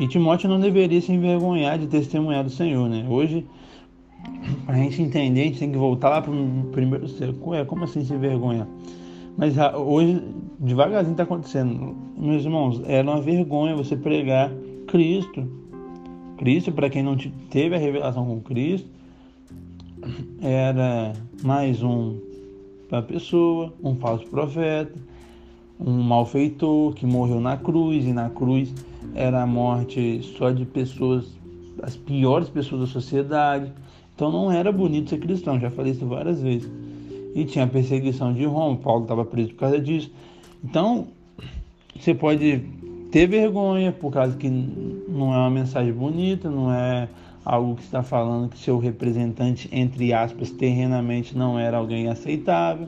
E 0.01 0.09
Timóteo 0.09 0.49
não 0.49 0.59
deveria 0.59 1.01
se 1.01 1.13
envergonhar 1.13 1.79
de 1.79 1.87
testemunhar 1.87 2.43
do 2.43 2.51
Senhor, 2.51 2.89
né? 2.89 3.07
Hoje, 3.09 3.47
para 4.65 4.75
a 4.75 4.79
gente 4.79 5.01
entender, 5.01 5.43
a 5.43 5.45
gente 5.45 5.59
tem 5.61 5.71
que 5.71 5.79
voltar 5.79 6.09
lá 6.09 6.21
para 6.21 6.33
o 6.33 6.65
primeiro 6.73 7.09
século. 7.09 7.55
É, 7.55 7.65
como 7.65 7.85
assim 7.85 8.05
se 8.05 8.13
envergonhar? 8.13 8.67
Mas 9.37 9.57
ah, 9.59 9.77
hoje, 9.79 10.21
devagarzinho 10.59 11.13
está 11.13 11.23
acontecendo. 11.23 11.95
Meus 12.17 12.45
irmãos, 12.45 12.83
era 12.87 13.09
uma 13.09 13.21
vergonha 13.21 13.77
você 13.77 13.97
pregar 13.97 14.51
Cristo. 14.87 15.47
Cristo, 16.39 16.73
para 16.73 16.89
quem 16.89 17.03
não 17.03 17.17
teve 17.51 17.75
a 17.75 17.79
revelação 17.79 18.25
com 18.27 18.41
Cristo, 18.41 18.89
era 20.41 21.13
mais 21.43 21.83
um 21.83 22.19
para 22.89 22.99
a 22.99 23.03
pessoa, 23.03 23.73
um 23.83 23.97
falso 23.97 24.27
profeta, 24.27 24.95
um 25.81 26.03
malfeitor 26.03 26.95
que 26.95 27.05
morreu 27.05 27.41
na 27.41 27.57
cruz, 27.57 28.05
e 28.05 28.13
na 28.13 28.31
cruz 28.31 28.73
era 29.15 29.43
a 29.43 29.47
morte 29.47 30.23
só 30.39 30.51
de 30.51 30.65
pessoas, 30.65 31.27
as 31.83 31.97
piores 31.97 32.49
pessoas 32.49 32.83
da 32.83 32.87
sociedade. 32.87 33.73
Então 34.15 34.31
não 34.31 34.53
era 34.53 34.71
bonito 34.71 35.11
ser 35.11 35.19
cristão, 35.19 35.59
já 35.59 35.71
falei 35.71 35.93
isso 35.93 36.07
várias 36.07 36.41
vezes. 36.41 36.71
E 37.35 37.45
tinha 37.45 37.67
perseguição 37.67 38.33
de 38.33 38.45
Roma, 38.45 38.77
Paulo 38.77 39.03
estava 39.03 39.25
preso 39.25 39.51
por 39.51 39.57
causa 39.57 39.81
disso. 39.81 40.11
Então, 40.65 41.09
você 41.99 42.15
pode 42.15 42.63
ter 43.17 43.27
vergonha, 43.27 43.93
por 43.93 44.13
causa 44.13 44.37
que 44.37 44.47
não 44.47 45.33
é 45.33 45.39
uma 45.39 45.49
mensagem 45.49 45.91
bonita, 45.91 46.51
não 46.51 46.71
é 46.71 47.09
algo 47.43 47.75
que 47.75 47.83
está 47.83 48.03
falando 48.03 48.51
que 48.51 48.59
seu 48.59 48.77
representante, 48.77 49.71
entre 49.73 50.13
aspas, 50.13 50.51
terrenamente 50.51 51.35
não 51.35 51.59
era 51.59 51.79
alguém 51.79 52.09
aceitável. 52.09 52.87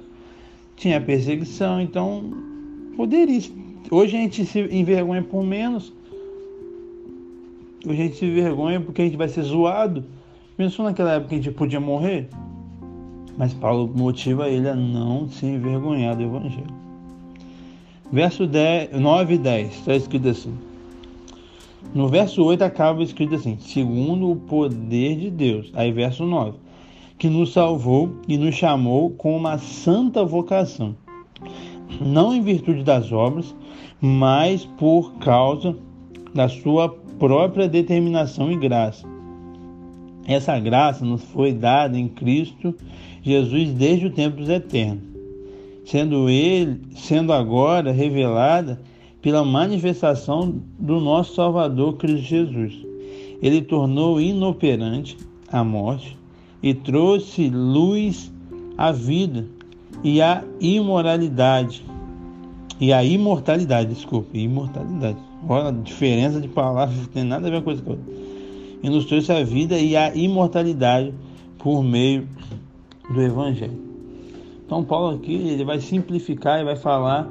Tinha 0.77 1.01
perseguição, 1.01 1.81
então 1.81 2.31
poderia. 2.95 3.41
Hoje 3.91 4.19
a 4.19 4.21
gente 4.21 4.45
se 4.45 4.61
envergonha 4.71 5.23
por 5.23 5.43
menos. 5.43 5.95
Hoje 7.87 8.03
a 8.03 8.05
gente 8.05 8.17
se 8.17 8.27
envergonha 8.27 8.83
porque 8.83 9.01
a 9.01 9.05
gente 9.07 9.17
vai 9.17 9.29
ser 9.29 9.45
zoado. 9.45 10.05
Pensou 10.59 10.85
naquela 10.85 11.13
época 11.13 11.31
que 11.31 11.35
a 11.37 11.39
gente 11.39 11.53
podia 11.53 11.81
morrer? 11.81 12.29
Mas 13.39 13.55
Paulo 13.55 13.91
motiva 13.97 14.47
ele 14.47 14.69
a 14.69 14.77
não 14.77 15.27
se 15.27 15.47
envergonhar 15.47 16.15
do 16.15 16.23
Evangelho. 16.23 16.78
Verso 18.13 18.47
10, 18.47 18.99
9 18.99 19.35
e 19.35 19.39
10, 19.39 19.75
está 19.75 19.95
escrito 19.95 20.29
assim. 20.29 20.55
No 21.95 22.09
verso 22.09 22.43
8 22.45 22.63
acaba 22.63 23.03
escrito 23.03 23.35
assim: 23.35 23.57
segundo 23.61 24.31
o 24.31 24.37
poder 24.37 25.17
de 25.17 25.31
Deus. 25.31 25.71
Aí, 25.75 25.93
verso 25.93 26.25
9: 26.25 26.59
que 27.19 27.29
nos 27.29 27.53
salvou 27.53 28.17
e 28.29 28.39
nos 28.39 28.55
chamou 28.55 29.11
com 29.11 29.37
uma 29.37 29.59
santa 29.59 30.25
vocação, 30.25 30.95
não 32.01 32.35
em 32.35 32.41
virtude 32.41 32.83
das 32.83 33.11
obras, 33.11 33.55
mas 34.01 34.65
por 34.65 35.15
causa 35.15 35.77
da 36.33 36.49
sua 36.49 36.89
própria 37.19 37.69
determinação 37.69 38.53
e 38.53 38.57
graça. 38.57 39.07
Essa 40.27 40.59
graça 40.61 41.05
nos 41.05 41.25
foi 41.25 41.53
dada 41.53 41.99
em 41.99 42.07
Cristo 42.07 42.75
Jesus 43.23 43.73
desde 43.73 44.07
o 44.07 44.11
tempo 44.11 44.43
eternos, 44.49 45.03
sendo 45.91 46.29
ele, 46.29 46.83
sendo 46.95 47.33
agora 47.33 47.93
revelada 47.93 48.79
pela 49.23 49.43
manifestação 49.43 50.61
do 50.79 51.01
nosso 51.01 51.35
Salvador 51.35 51.97
Cristo 51.97 52.27
Jesus. 52.27 52.75
Ele 53.41 53.63
tornou 53.63 54.21
inoperante 54.21 55.17
a 55.51 55.65
morte 55.65 56.19
e 56.63 56.75
trouxe 56.75 57.49
luz 57.49 58.31
à 58.77 58.93
vida 58.93 59.47
e 60.05 60.21
à 60.21 60.45
imoralidade. 60.61 61.83
E 62.79 62.93
a 62.93 63.03
imortalidade, 63.03 63.95
desculpe, 63.95 64.39
imortalidade. 64.39 65.17
Olha 65.49 65.69
a 65.69 65.73
diferença 65.73 66.39
de 66.39 66.49
palavras, 66.49 66.99
não 66.99 67.07
tem 67.07 67.25
nada 67.25 67.49
a 67.49 67.51
ver 67.51 67.59
com 67.59 67.65
coisa 67.65 67.83
com 67.83 67.93
outra. 67.93 68.15
E 68.83 68.91
nos 68.91 69.07
trouxe 69.07 69.33
a 69.33 69.43
vida 69.43 69.79
e 69.79 69.97
a 69.97 70.15
imortalidade 70.15 71.15
por 71.57 71.83
meio 71.83 72.29
do 73.11 73.23
Evangelho. 73.23 73.88
Então 74.69 74.85
Paulo 74.85 75.17
aqui 75.17 75.33
ele 75.33 75.65
vai 75.65 75.81
simplificar 75.81 76.61
e 76.61 76.65
vai 76.65 76.77
falar 76.77 77.27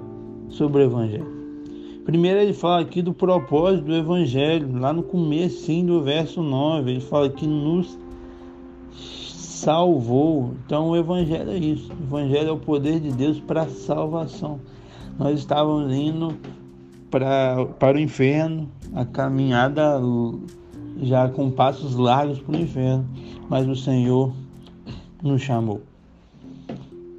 sobre 0.49 0.81
o 0.81 0.85
Evangelho. 0.85 1.37
Primeiro 2.03 2.39
ele 2.39 2.51
fala 2.51 2.81
aqui 2.81 2.99
do 2.99 3.13
propósito 3.13 3.85
do 3.85 3.93
Evangelho, 3.93 4.79
lá 4.79 4.91
no 4.91 5.03
começo 5.03 5.71
do 5.83 6.01
verso 6.01 6.41
9, 6.41 6.89
ele 6.89 6.99
fala 6.99 7.29
que 7.29 7.45
nos 7.45 7.95
salvou. 8.91 10.55
Então 10.65 10.89
o 10.89 10.97
Evangelho 10.97 11.51
é 11.51 11.57
isso. 11.57 11.91
O 11.91 12.05
Evangelho 12.05 12.49
é 12.49 12.51
o 12.53 12.57
poder 12.57 12.99
de 12.99 13.11
Deus 13.11 13.39
para 13.39 13.67
salvação. 13.67 14.59
Nós 15.19 15.37
estávamos 15.37 15.93
indo 15.93 16.35
pra, 17.11 17.67
para 17.77 17.97
o 17.97 17.99
inferno, 17.99 18.67
a 18.95 19.05
caminhada 19.05 20.01
já 21.03 21.29
com 21.29 21.51
passos 21.51 21.95
largos 21.95 22.39
para 22.39 22.57
o 22.57 22.59
inferno, 22.59 23.07
mas 23.47 23.67
o 23.67 23.75
Senhor 23.75 24.33
nos 25.21 25.39
chamou, 25.43 25.83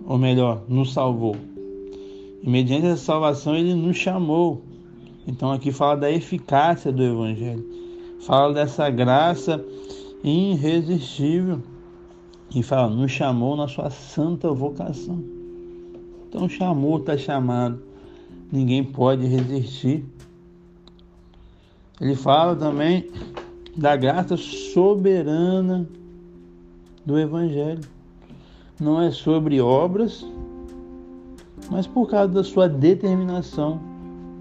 ou 0.09 0.17
melhor, 0.17 0.63
nos 0.67 0.95
salvou. 0.95 1.37
E 2.43 2.49
mediante 2.49 2.87
essa 2.87 3.05
salvação 3.05 3.55
ele 3.55 3.75
nos 3.75 3.99
chamou. 3.99 4.63
Então 5.27 5.53
aqui 5.53 5.71
fala 5.71 5.99
da 5.99 6.11
eficácia 6.11 6.91
do 6.91 7.03
Evangelho, 7.03 7.63
fala 8.23 8.55
dessa 8.55 8.89
graça 8.89 9.63
irresistível 10.25 11.61
e 12.55 12.63
fala, 12.63 12.89
nos 12.89 13.11
chamou 13.11 13.55
na 13.55 13.69
sua 13.69 13.91
santa 13.91 14.51
vocação. 14.51 15.23
Então 16.27 16.49
chamou, 16.49 16.99
está 16.99 17.19
chamado. 17.19 17.83
Ninguém 18.51 18.83
pode 18.83 19.27
resistir. 19.27 20.07
Ele 22.01 22.15
fala 22.15 22.57
também 22.57 23.11
da 23.77 23.95
graça 23.95 24.39
soberana 24.39 25.87
do 27.05 27.19
Evangelho. 27.19 27.98
Não 28.81 29.01
é 29.03 29.11
sobre 29.11 29.61
obras, 29.61 30.27
mas 31.71 31.87
por 31.87 32.09
causa 32.09 32.33
da 32.33 32.45
sua 32.45 32.69
determinação, 32.69 33.81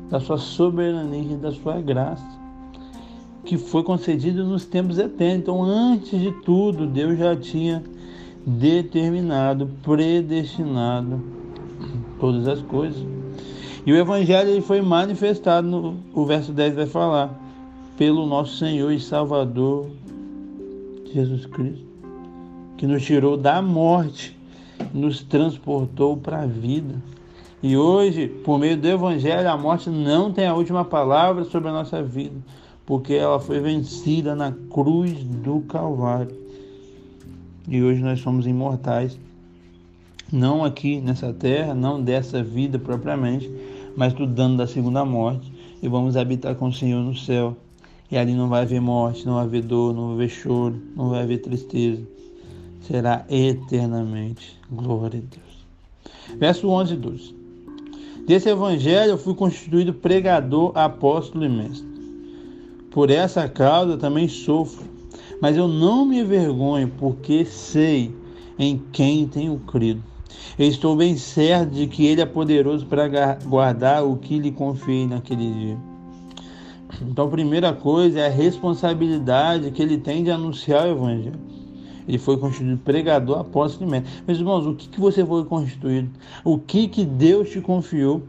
da 0.10 0.20
sua 0.20 0.38
soberania, 0.38 1.38
da 1.38 1.52
sua 1.52 1.82
graça 1.82 2.38
que 3.48 3.58
foi 3.58 3.82
concedido 3.82 4.44
nos 4.44 4.66
tempos 4.66 5.00
eternos. 5.00 5.40
Então, 5.40 5.64
antes 5.64 6.20
de 6.20 6.32
tudo, 6.44 6.86
Deus 6.86 7.18
já 7.18 7.36
tinha 7.36 7.82
determinado, 8.46 9.70
predestinado 9.82 11.22
todas 12.20 12.48
as 12.48 12.62
coisas. 12.62 13.02
E 13.86 13.92
o 13.92 13.96
evangelho 13.96 14.50
ele 14.50 14.62
foi 14.62 14.82
manifestado 14.82 15.66
no 15.66 15.96
o 16.14 16.26
verso 16.26 16.52
10 16.52 16.76
vai 16.76 16.86
falar 16.86 17.40
pelo 17.98 18.26
nosso 18.28 18.58
Senhor 18.58 18.92
e 18.92 19.00
Salvador 19.00 19.88
Jesus 21.14 21.46
Cristo, 21.46 21.87
que 22.78 22.88
nos 22.88 23.04
tirou 23.04 23.36
da 23.36 23.62
morte, 23.62 24.38
nos 24.94 25.24
transportou 25.24 26.16
para 26.18 26.44
a 26.44 26.46
vida. 26.46 26.96
E 27.62 27.76
hoje, 27.76 28.28
por 28.28 28.60
meio 28.60 28.78
do 28.78 28.88
evangelho, 28.88 29.50
a 29.50 29.58
morte 29.58 29.90
não 29.90 30.32
tem 30.32 30.46
a 30.46 30.54
última 30.54 30.86
palavra 30.86 31.44
sobre 31.44 31.70
a 31.70 31.74
nossa 31.74 32.04
vida 32.04 32.36
porque 32.88 33.14
ela 33.14 33.38
foi 33.38 33.60
vencida 33.60 34.34
na 34.34 34.54
cruz 34.72 35.22
do 35.22 35.60
Calvário. 35.68 36.34
E 37.68 37.84
hoje 37.84 38.02
nós 38.02 38.22
somos 38.22 38.48
imortais, 38.48 39.20
não 40.32 40.64
aqui 40.64 41.02
nessa 41.02 41.34
terra, 41.34 41.76
não 41.76 42.02
dessa 42.02 42.42
vida 42.42 42.80
propriamente, 42.80 43.52
mas 43.96 44.14
do 44.14 44.26
dano 44.26 44.56
da 44.56 44.66
segunda 44.66 45.04
morte, 45.04 45.52
e 45.84 45.90
vamos 45.90 46.16
habitar 46.16 46.56
com 46.56 46.70
o 46.70 46.74
Senhor 46.74 47.04
no 47.04 47.14
céu. 47.14 47.58
E 48.10 48.18
ali 48.18 48.34
não 48.34 48.48
vai 48.48 48.62
haver 48.62 48.80
morte, 48.80 49.26
não 49.26 49.34
vai 49.34 49.44
haver 49.44 49.64
dor, 49.64 49.94
não 49.94 50.06
vai 50.06 50.16
haver 50.16 50.30
choro, 50.30 50.82
não 50.96 51.10
vai 51.10 51.24
haver 51.24 51.42
tristeza. 51.42 52.02
Será 52.88 53.26
eternamente. 53.30 54.58
Glória 54.72 55.20
a 55.20 55.36
Deus. 55.36 56.38
Verso 56.40 56.70
11 56.70 56.94
e 56.94 56.98
12. 56.98 57.36
Desse 58.26 58.48
evangelho 58.48 59.12
eu 59.12 59.18
fui 59.18 59.36
constituído 59.36 59.94
pregador, 59.94 60.72
apóstolo 60.74 61.44
e 61.44 61.50
mestre. 61.50 61.86
Por 62.92 63.10
essa 63.10 63.50
causa 63.50 63.98
também 63.98 64.30
sofro, 64.30 64.86
mas 65.42 65.58
eu 65.58 65.68
não 65.68 66.06
me 66.06 66.22
envergonho, 66.22 66.90
porque 66.98 67.44
sei 67.44 68.16
em 68.58 68.82
quem 68.94 69.28
tenho 69.28 69.60
crido. 69.60 70.02
Eu 70.58 70.68
estou 70.68 70.96
bem 70.96 71.18
certo 71.18 71.72
de 71.72 71.88
que 71.88 72.06
Ele 72.06 72.22
é 72.22 72.26
poderoso 72.26 72.86
para 72.86 73.36
guardar 73.44 74.06
o 74.06 74.16
que 74.16 74.40
lhe 74.40 74.52
confiei 74.52 75.06
naquele 75.08 75.52
dia. 75.52 75.78
Então, 77.02 77.26
a 77.26 77.30
primeira 77.30 77.74
coisa 77.74 78.22
é 78.22 78.28
a 78.28 78.32
responsabilidade 78.32 79.72
que 79.72 79.82
ele 79.82 79.98
tem 79.98 80.24
de 80.24 80.32
anunciar 80.32 80.88
o 80.88 80.92
Evangelho. 80.92 81.57
Ele 82.08 82.18
foi 82.18 82.38
constituído 82.38 82.78
pregador, 82.78 83.40
apóstolo 83.40 83.90
e 83.90 83.92
mestre. 83.92 84.24
Meus 84.26 84.40
irmãos, 84.40 84.66
o 84.66 84.76
que, 84.76 84.88
que 84.88 85.00
você 85.00 85.26
foi 85.26 85.44
constituído? 85.44 86.10
O 86.44 86.58
que, 86.58 86.88
que 86.88 87.04
Deus 87.04 87.50
te 87.50 87.60
confiou? 87.60 88.24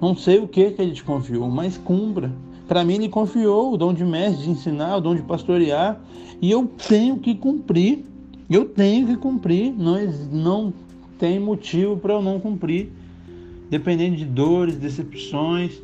Não 0.00 0.16
sei 0.16 0.38
o 0.38 0.48
que, 0.48 0.70
que 0.70 0.80
ele 0.80 0.92
te 0.92 1.04
confiou, 1.04 1.48
mas 1.50 1.76
cumpra. 1.76 2.32
Para 2.66 2.84
mim, 2.84 2.94
ele 2.94 3.08
confiou 3.08 3.72
o 3.72 3.76
dom 3.76 3.92
de 3.92 4.04
mestre, 4.04 4.44
de 4.44 4.50
ensinar, 4.50 4.96
o 4.96 5.00
dom 5.00 5.14
de 5.14 5.22
pastorear, 5.22 6.00
e 6.40 6.50
eu 6.50 6.66
tenho 6.88 7.18
que 7.18 7.34
cumprir. 7.34 8.04
Eu 8.48 8.64
tenho 8.64 9.06
que 9.06 9.16
cumprir. 9.16 9.72
Não, 9.72 9.96
não 10.30 10.72
tem 11.18 11.38
motivo 11.38 11.96
para 11.96 12.14
eu 12.14 12.22
não 12.22 12.40
cumprir. 12.40 12.90
Dependendo 13.68 14.16
de 14.16 14.24
dores, 14.24 14.76
decepções, 14.76 15.82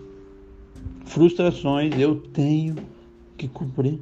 frustrações, 1.05 1.93
eu 1.99 2.17
tenho 2.17 2.77
que 3.37 3.47
cumprir. 3.47 4.01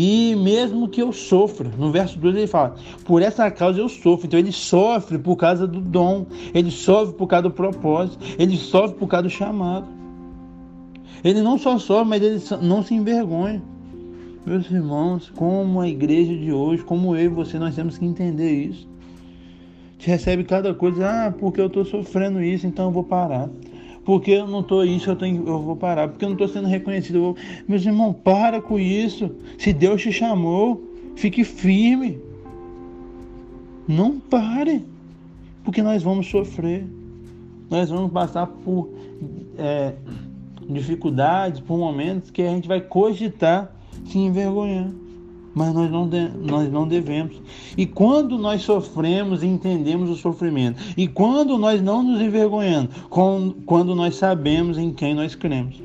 E 0.00 0.36
mesmo 0.36 0.88
que 0.88 1.02
eu 1.02 1.12
sofra, 1.12 1.72
no 1.76 1.90
verso 1.90 2.20
2 2.20 2.36
ele 2.36 2.46
fala: 2.46 2.76
Por 3.04 3.20
essa 3.20 3.50
causa 3.50 3.80
eu 3.80 3.88
sofro. 3.88 4.28
Então 4.28 4.38
ele 4.38 4.52
sofre 4.52 5.18
por 5.18 5.34
causa 5.34 5.66
do 5.66 5.80
dom, 5.80 6.24
ele 6.54 6.70
sofre 6.70 7.16
por 7.16 7.26
causa 7.26 7.48
do 7.48 7.50
propósito, 7.50 8.16
ele 8.38 8.56
sofre 8.56 8.96
por 8.96 9.08
causa 9.08 9.24
do 9.24 9.30
chamado. 9.30 9.88
Ele 11.24 11.42
não 11.42 11.58
só 11.58 11.80
sofre, 11.80 12.08
mas 12.10 12.22
ele 12.22 12.40
não 12.64 12.80
se 12.80 12.94
envergonha. 12.94 13.60
Meus 14.46 14.70
irmãos, 14.70 15.32
como 15.34 15.80
a 15.80 15.88
igreja 15.88 16.32
de 16.32 16.52
hoje, 16.52 16.84
como 16.84 17.16
eu 17.16 17.24
e 17.24 17.28
você, 17.28 17.58
nós 17.58 17.74
temos 17.74 17.98
que 17.98 18.04
entender 18.04 18.52
isso. 18.52 18.88
Te 19.98 20.06
recebe 20.06 20.44
cada 20.44 20.72
coisa, 20.74 21.26
ah, 21.26 21.32
porque 21.32 21.60
eu 21.60 21.66
estou 21.66 21.84
sofrendo 21.84 22.40
isso, 22.40 22.68
então 22.68 22.84
eu 22.84 22.92
vou 22.92 23.02
parar. 23.02 23.50
Porque 24.08 24.30
eu 24.30 24.46
não 24.46 24.60
estou 24.60 24.86
isso, 24.86 25.10
eu, 25.10 25.16
tenho, 25.16 25.46
eu 25.46 25.60
vou 25.60 25.76
parar. 25.76 26.08
Porque 26.08 26.24
eu 26.24 26.30
não 26.30 26.34
estou 26.34 26.48
sendo 26.48 26.66
reconhecido. 26.66 27.20
Vou... 27.20 27.36
Meus 27.68 27.84
irmãos, 27.84 28.16
para 28.24 28.58
com 28.58 28.78
isso. 28.78 29.30
Se 29.58 29.70
Deus 29.70 30.00
te 30.00 30.10
chamou, 30.10 30.82
fique 31.14 31.44
firme. 31.44 32.18
Não 33.86 34.18
pare. 34.18 34.82
Porque 35.62 35.82
nós 35.82 36.02
vamos 36.02 36.26
sofrer. 36.26 36.86
Nós 37.68 37.90
vamos 37.90 38.10
passar 38.10 38.46
por 38.46 38.88
é, 39.58 39.92
dificuldades, 40.70 41.60
por 41.60 41.76
momentos 41.76 42.30
que 42.30 42.40
a 42.40 42.48
gente 42.48 42.66
vai 42.66 42.80
cogitar 42.80 43.70
se 44.06 44.16
envergonhar. 44.16 44.88
Mas 45.58 45.74
nós 45.74 45.90
não, 45.90 46.08
de, 46.08 46.28
nós 46.28 46.70
não 46.70 46.86
devemos. 46.86 47.42
E 47.76 47.84
quando 47.84 48.38
nós 48.38 48.62
sofremos 48.62 49.42
e 49.42 49.46
entendemos 49.48 50.08
o 50.08 50.14
sofrimento, 50.14 50.80
e 50.96 51.08
quando 51.08 51.58
nós 51.58 51.82
não 51.82 52.00
nos 52.00 52.20
envergonhamos, 52.20 52.94
com, 53.10 53.52
quando 53.66 53.92
nós 53.92 54.14
sabemos 54.14 54.78
em 54.78 54.92
quem 54.92 55.14
nós 55.14 55.34
cremos. 55.34 55.82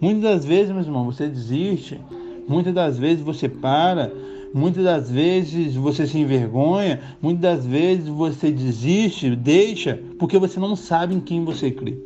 Muitas 0.00 0.22
das 0.22 0.44
vezes, 0.44 0.72
meu 0.72 0.82
irmão, 0.82 1.04
você 1.04 1.28
desiste, 1.28 2.00
muitas 2.48 2.74
das 2.74 2.98
vezes 2.98 3.22
você 3.22 3.48
para, 3.48 4.10
Muitas 4.54 4.84
das 4.84 5.10
vezes 5.10 5.74
você 5.76 6.06
se 6.06 6.18
envergonha, 6.18 7.00
muitas 7.22 7.40
das 7.40 7.66
vezes 7.66 8.06
você 8.06 8.50
desiste, 8.50 9.34
deixa, 9.34 9.98
porque 10.18 10.38
você 10.38 10.60
não 10.60 10.76
sabe 10.76 11.14
em 11.14 11.20
quem 11.20 11.42
você 11.42 11.70
crê. 11.70 11.96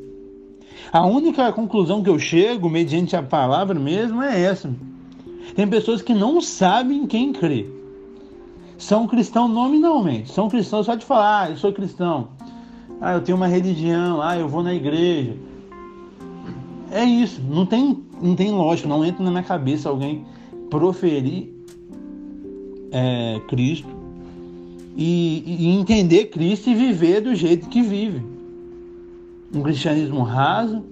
A 0.93 1.05
única 1.05 1.53
conclusão 1.53 2.05
que 2.05 2.09
eu 2.09 2.21
chego, 2.21 2.71
mediante 2.71 3.17
a 3.17 3.23
palavra 3.23 3.77
mesmo, 3.81 4.23
é 4.23 4.41
essa. 4.43 4.73
Tem 5.55 5.67
pessoas 5.69 6.03
que 6.03 6.15
não 6.15 6.41
sabem 6.41 7.03
em 7.03 7.07
quem 7.07 7.33
crê. 7.33 7.67
São 8.79 9.07
cristãos 9.07 9.51
nominalmente, 9.51 10.31
são 10.31 10.49
cristãos 10.49 10.87
só 10.87 10.95
de 10.95 11.05
falar, 11.05 11.45
ah, 11.45 11.51
eu 11.51 11.57
sou 11.57 11.73
cristão. 11.73 12.29
Ah, 13.01 13.15
eu 13.15 13.23
tenho 13.23 13.37
uma 13.37 13.47
religião, 13.47 14.21
ah, 14.21 14.37
eu 14.37 14.49
vou 14.49 14.63
na 14.63 14.75
igreja. 14.75 15.35
É 16.91 17.05
isso, 17.05 17.41
não 17.43 17.65
tem, 17.67 18.05
não 18.21 18.35
tem 18.37 18.51
lógica, 18.51 18.89
não 18.89 19.05
entra 19.05 19.25
na 19.25 19.31
minha 19.31 19.43
cabeça 19.43 19.89
alguém 19.89 20.25
proferir 20.71 21.53
é, 22.93 23.41
Cristo 23.49 23.89
e, 24.97 25.43
e 25.47 25.69
entender 25.69 26.27
Cristo 26.27 26.71
e 26.71 26.75
viver 26.75 27.21
do 27.21 27.35
jeito 27.35 27.69
que 27.69 27.83
vive. 27.83 28.23
Um 29.55 29.63
cristianismo 29.63 30.23
raso, 30.23 30.85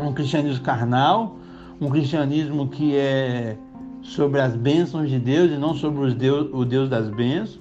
um 0.00 0.12
cristianismo 0.12 0.62
carnal, 0.62 1.36
um 1.80 1.88
cristianismo 1.88 2.68
que 2.68 2.94
é 2.96 3.56
sobre 4.02 4.40
as 4.40 4.54
bênçãos 4.56 5.08
de 5.08 5.18
Deus 5.18 5.50
e 5.50 5.56
não 5.56 5.74
sobre 5.74 6.12
Deus, 6.14 6.48
o 6.52 6.64
Deus 6.64 6.88
das 6.88 7.08
bênçãos. 7.08 7.60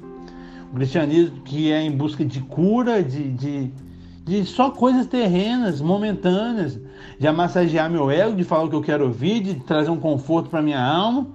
Um 0.72 0.76
cristianismo 0.76 1.42
que 1.42 1.72
é 1.72 1.82
em 1.82 1.92
busca 1.92 2.26
de 2.26 2.42
cura, 2.42 3.02
de, 3.02 3.32
de, 3.32 3.72
de 4.26 4.46
só 4.46 4.70
coisas 4.70 5.08
terrenas, 5.08 5.82
momentâneas, 5.82 6.80
de 7.20 7.32
massagear 7.32 7.90
meu 7.90 8.12
ego, 8.12 8.36
de 8.36 8.44
falar 8.44 8.66
o 8.66 8.70
que 8.70 8.76
eu 8.76 8.82
quero 8.82 9.06
ouvir, 9.06 9.42
de 9.42 9.56
trazer 9.56 9.90
um 9.90 9.98
conforto 9.98 10.50
para 10.50 10.62
minha 10.62 10.82
alma. 10.82 11.28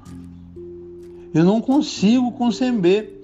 Eu 1.33 1.45
não 1.45 1.61
consigo 1.61 2.33
conceber. 2.33 3.21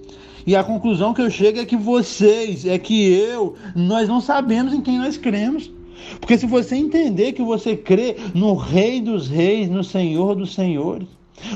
E 0.47 0.55
a 0.55 0.63
conclusão 0.63 1.13
que 1.13 1.21
eu 1.21 1.29
chego 1.29 1.59
é 1.59 1.65
que 1.65 1.75
vocês, 1.75 2.65
é 2.65 2.79
que 2.79 3.11
eu, 3.11 3.55
nós 3.75 4.07
não 4.07 4.19
sabemos 4.19 4.73
em 4.73 4.81
quem 4.81 4.97
nós 4.97 5.15
cremos. 5.15 5.71
Porque 6.19 6.37
se 6.37 6.47
você 6.47 6.75
entender 6.75 7.33
que 7.33 7.43
você 7.43 7.75
crê 7.75 8.15
no 8.33 8.55
Rei 8.55 9.01
dos 9.01 9.27
Reis, 9.27 9.69
no 9.69 9.83
Senhor 9.83 10.35
dos 10.35 10.53
Senhores, 10.55 11.07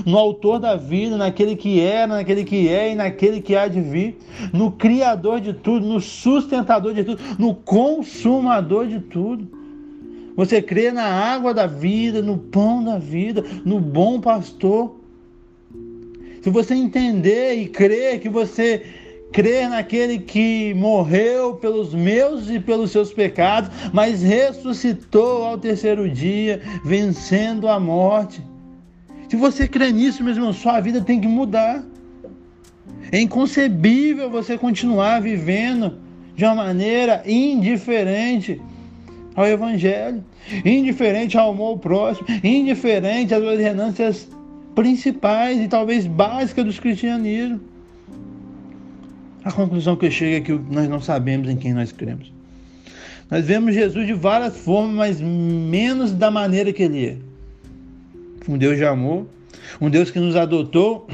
no 0.05 0.17
Autor 0.17 0.59
da 0.59 0.75
vida, 0.75 1.17
naquele 1.17 1.55
que 1.55 1.79
era, 1.81 2.07
naquele 2.07 2.43
que 2.43 2.69
é 2.69 2.91
e 2.91 2.95
naquele 2.95 3.41
que 3.41 3.55
há 3.55 3.67
de 3.67 3.81
vir, 3.81 4.17
no 4.51 4.71
Criador 4.71 5.39
de 5.41 5.53
tudo, 5.53 5.85
no 5.85 5.99
sustentador 5.99 6.93
de 6.93 7.03
tudo, 7.03 7.21
no 7.37 7.55
consumador 7.55 8.87
de 8.87 8.99
tudo. 8.99 9.47
Você 10.35 10.61
crê 10.61 10.91
na 10.91 11.05
água 11.05 11.53
da 11.53 11.67
vida, 11.67 12.21
no 12.21 12.37
pão 12.37 12.83
da 12.83 12.97
vida, 12.97 13.43
no 13.63 13.79
bom 13.79 14.19
pastor 14.19 15.03
se 16.43 16.49
você 16.49 16.75
entender 16.75 17.53
e 17.53 17.67
crer 17.69 18.19
que 18.19 18.27
você 18.27 18.85
crer 19.31 19.69
naquele 19.69 20.19
que 20.19 20.73
morreu 20.73 21.55
pelos 21.55 21.93
meus 21.93 22.49
e 22.49 22.59
pelos 22.59 22.91
seus 22.91 23.13
pecados, 23.13 23.69
mas 23.93 24.21
ressuscitou 24.21 25.45
ao 25.45 25.57
terceiro 25.57 26.09
dia, 26.09 26.61
vencendo 26.83 27.65
a 27.69 27.79
morte. 27.79 28.43
Se 29.33 29.37
você 29.37 29.67
crê 29.67 29.91
nisso, 29.91 30.23
meu 30.23 30.31
irmão, 30.31 30.53
sua 30.53 30.79
vida 30.79 31.01
tem 31.01 31.19
que 31.19 31.27
mudar. 31.27 31.83
É 33.11 33.19
inconcebível 33.19 34.29
você 34.29 34.59
continuar 34.59 35.23
vivendo 35.23 35.97
de 36.35 36.45
uma 36.45 36.53
maneira 36.53 37.23
indiferente 37.25 38.61
ao 39.33 39.47
Evangelho, 39.47 40.23
indiferente 40.63 41.35
ao 41.35 41.49
amor 41.49 41.79
próximo, 41.79 42.27
indiferente 42.43 43.33
às 43.33 43.41
ordenâncias 43.41 44.29
principais 44.75 45.59
e 45.59 45.67
talvez 45.67 46.05
básicas 46.05 46.65
do 46.65 46.79
cristianismo. 46.79 47.59
A 49.43 49.51
conclusão 49.51 49.95
que 49.95 50.11
chego 50.11 50.35
é 50.35 50.41
que 50.41 50.53
nós 50.71 50.87
não 50.87 51.01
sabemos 51.01 51.49
em 51.49 51.57
quem 51.57 51.73
nós 51.73 51.91
cremos. 51.91 52.31
Nós 53.31 53.43
vemos 53.43 53.73
Jesus 53.73 54.05
de 54.05 54.13
várias 54.13 54.55
formas, 54.55 54.93
mas 54.95 55.19
menos 55.19 56.11
da 56.11 56.29
maneira 56.29 56.71
que 56.71 56.83
ele 56.83 57.05
é. 57.07 57.32
Um 58.47 58.57
Deus 58.57 58.77
de 58.77 58.85
amor, 58.85 59.25
um 59.79 59.89
Deus 59.89 60.11
que 60.11 60.19
nos 60.19 60.35
adotou 60.35 61.07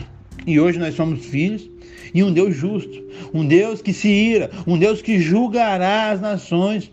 e 0.45 0.59
hoje 0.59 0.79
nós 0.79 0.95
somos 0.95 1.25
filhos, 1.25 1.69
e 2.13 2.23
um 2.23 2.33
Deus 2.33 2.55
justo, 2.55 3.03
um 3.33 3.45
Deus 3.45 3.81
que 3.81 3.93
se 3.93 4.07
ira, 4.07 4.49
um 4.65 4.77
Deus 4.77 5.01
que 5.01 5.19
julgará 5.19 6.09
as 6.09 6.19
nações, 6.19 6.91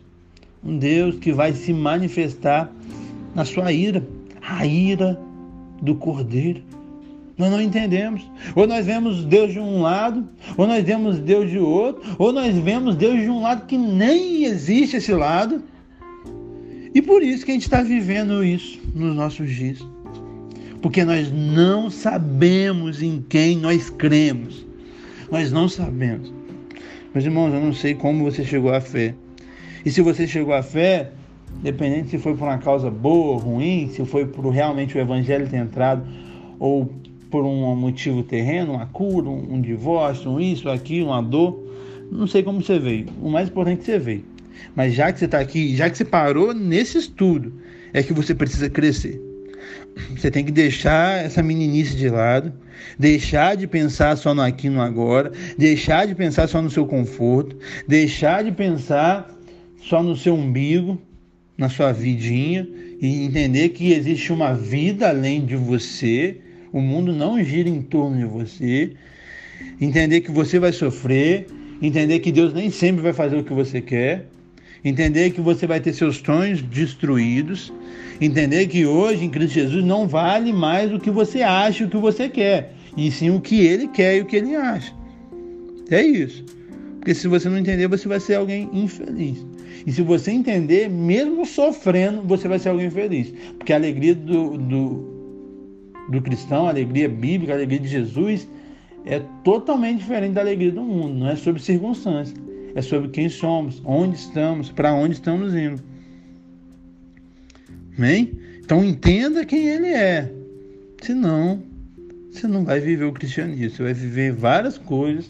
um 0.62 0.76
Deus 0.76 1.16
que 1.16 1.32
vai 1.32 1.52
se 1.52 1.72
manifestar 1.72 2.70
na 3.34 3.44
sua 3.44 3.72
ira, 3.72 4.06
a 4.42 4.66
ira 4.66 5.18
do 5.80 5.94
Cordeiro. 5.94 6.62
Nós 7.38 7.50
não 7.50 7.60
entendemos. 7.60 8.22
Ou 8.54 8.66
nós 8.66 8.84
vemos 8.86 9.24
Deus 9.24 9.52
de 9.52 9.60
um 9.60 9.82
lado, 9.82 10.26
ou 10.56 10.66
nós 10.66 10.82
vemos 10.82 11.18
Deus 11.18 11.50
de 11.50 11.58
outro, 11.58 12.02
ou 12.18 12.32
nós 12.32 12.56
vemos 12.56 12.96
Deus 12.96 13.20
de 13.20 13.28
um 13.28 13.42
lado 13.42 13.66
que 13.66 13.76
nem 13.76 14.44
existe 14.44 14.96
esse 14.96 15.12
lado. 15.12 15.62
E 16.94 17.02
por 17.02 17.22
isso 17.22 17.44
que 17.44 17.50
a 17.50 17.54
gente 17.54 17.64
está 17.64 17.82
vivendo 17.82 18.42
isso 18.42 18.80
nos 18.94 19.14
nossos 19.14 19.50
dias. 19.50 19.86
Porque 20.80 21.04
nós 21.04 21.30
não 21.32 21.90
sabemos 21.90 23.02
em 23.02 23.24
quem 23.28 23.56
nós 23.56 23.90
cremos. 23.90 24.66
Nós 25.30 25.50
não 25.50 25.68
sabemos. 25.68 26.32
Meus 27.14 27.24
irmãos, 27.24 27.52
eu 27.52 27.60
não 27.60 27.72
sei 27.72 27.94
como 27.94 28.24
você 28.24 28.44
chegou 28.44 28.72
à 28.72 28.80
fé. 28.80 29.14
E 29.84 29.90
se 29.90 30.00
você 30.00 30.26
chegou 30.26 30.52
à 30.54 30.62
fé, 30.62 31.12
Independente 31.60 32.10
se 32.10 32.18
foi 32.18 32.36
por 32.36 32.46
uma 32.46 32.58
causa 32.58 32.90
boa 32.90 33.32
ou 33.32 33.38
ruim, 33.38 33.88
se 33.88 34.04
foi 34.04 34.26
por 34.26 34.46
realmente 34.50 34.96
o 34.96 35.00
evangelho 35.00 35.48
ter 35.48 35.56
entrado 35.56 36.06
ou 36.58 36.90
por 37.30 37.44
um 37.44 37.74
motivo 37.74 38.22
terreno, 38.22 38.74
uma 38.74 38.86
cura, 38.86 39.28
um, 39.28 39.60
divórcio, 39.60 40.30
um 40.30 40.40
isso, 40.40 40.68
aquilo, 40.68 41.08
uma 41.08 41.22
dor. 41.22 41.64
Não 42.10 42.26
sei 42.26 42.42
como 42.42 42.62
você 42.62 42.78
veio. 42.78 43.06
O 43.20 43.30
mais 43.30 43.48
importante 43.48 43.78
é 43.78 43.78
que 43.78 43.84
você 43.84 43.98
veio. 43.98 44.24
Mas 44.74 44.94
já 44.94 45.12
que 45.12 45.18
você 45.18 45.24
está 45.24 45.40
aqui, 45.40 45.74
já 45.74 45.90
que 45.90 45.96
você 45.96 46.04
parou 46.04 46.54
nesse 46.54 46.98
estudo, 46.98 47.52
é 47.92 48.02
que 48.02 48.12
você 48.12 48.34
precisa 48.34 48.70
crescer. 48.70 49.20
Você 50.16 50.30
tem 50.30 50.44
que 50.44 50.52
deixar 50.52 51.24
essa 51.24 51.42
meninice 51.42 51.96
de 51.96 52.08
lado, 52.08 52.52
deixar 52.98 53.56
de 53.56 53.66
pensar 53.66 54.16
só 54.16 54.34
no 54.34 54.42
aqui 54.42 54.68
no 54.68 54.80
agora, 54.80 55.32
deixar 55.56 56.06
de 56.06 56.14
pensar 56.14 56.48
só 56.48 56.60
no 56.60 56.70
seu 56.70 56.86
conforto, 56.86 57.56
deixar 57.88 58.44
de 58.44 58.52
pensar 58.52 59.34
só 59.82 60.02
no 60.02 60.16
seu 60.16 60.34
umbigo, 60.34 61.00
na 61.56 61.68
sua 61.68 61.92
vidinha 61.92 62.68
e 63.00 63.24
entender 63.24 63.70
que 63.70 63.92
existe 63.92 64.32
uma 64.32 64.52
vida 64.52 65.08
além 65.08 65.44
de 65.44 65.56
você, 65.56 66.38
o 66.72 66.80
mundo 66.80 67.12
não 67.12 67.42
gira 67.42 67.68
em 67.68 67.82
torno 67.82 68.18
de 68.18 68.24
você, 68.24 68.92
entender 69.80 70.20
que 70.20 70.30
você 70.30 70.58
vai 70.58 70.72
sofrer, 70.72 71.46
entender 71.80 72.20
que 72.20 72.32
Deus 72.32 72.52
nem 72.52 72.70
sempre 72.70 73.02
vai 73.02 73.12
fazer 73.12 73.36
o 73.36 73.44
que 73.44 73.52
você 73.52 73.80
quer, 73.80 74.26
entender 74.88 75.30
que 75.30 75.40
você 75.40 75.66
vai 75.66 75.80
ter 75.80 75.92
seus 75.92 76.18
sonhos 76.18 76.62
destruídos, 76.62 77.72
entender 78.20 78.66
que 78.68 78.86
hoje 78.86 79.24
em 79.24 79.30
Cristo 79.30 79.54
Jesus 79.54 79.84
não 79.84 80.06
vale 80.06 80.52
mais 80.52 80.92
o 80.92 81.00
que 81.00 81.10
você 81.10 81.42
acha, 81.42 81.84
o 81.84 81.88
que 81.88 81.96
você 81.96 82.28
quer, 82.28 82.72
e 82.96 83.10
sim 83.10 83.30
o 83.30 83.40
que 83.40 83.66
ele 83.66 83.88
quer 83.88 84.16
e 84.16 84.20
o 84.20 84.26
que 84.26 84.36
ele 84.36 84.54
acha. 84.54 84.94
É 85.90 86.02
isso. 86.02 86.44
Porque 86.98 87.14
se 87.14 87.28
você 87.28 87.48
não 87.48 87.58
entender, 87.58 87.86
você 87.88 88.08
vai 88.08 88.20
ser 88.20 88.34
alguém 88.34 88.68
infeliz. 88.72 89.44
E 89.86 89.92
se 89.92 90.02
você 90.02 90.32
entender, 90.32 90.88
mesmo 90.88 91.46
sofrendo, 91.46 92.22
você 92.22 92.48
vai 92.48 92.58
ser 92.58 92.70
alguém 92.70 92.90
feliz. 92.90 93.32
Porque 93.56 93.72
a 93.72 93.76
alegria 93.76 94.14
do, 94.14 94.56
do, 94.58 95.04
do 96.10 96.22
cristão, 96.22 96.66
a 96.66 96.70
alegria 96.70 97.08
bíblica, 97.08 97.52
a 97.52 97.56
alegria 97.56 97.78
de 97.78 97.88
Jesus, 97.88 98.48
é 99.04 99.20
totalmente 99.44 99.98
diferente 99.98 100.32
da 100.32 100.40
alegria 100.40 100.72
do 100.72 100.82
mundo. 100.82 101.14
Não 101.14 101.28
é 101.28 101.36
sobre 101.36 101.62
circunstâncias, 101.62 102.36
é 102.76 102.82
sobre 102.82 103.08
quem 103.08 103.28
somos, 103.30 103.80
onde 103.84 104.16
estamos, 104.16 104.70
para 104.70 104.92
onde 104.92 105.14
estamos 105.14 105.54
indo. 105.54 105.82
Amém? 107.96 108.38
Então 108.62 108.84
entenda 108.84 109.46
quem 109.46 109.66
ele 109.66 109.88
é. 109.88 110.30
Senão, 111.00 111.62
você 112.30 112.46
não 112.46 112.66
vai 112.66 112.78
viver 112.78 113.06
o 113.06 113.12
cristianismo. 113.12 113.70
Você 113.70 113.82
vai 113.82 113.94
viver 113.94 114.32
várias 114.32 114.76
coisas, 114.76 115.26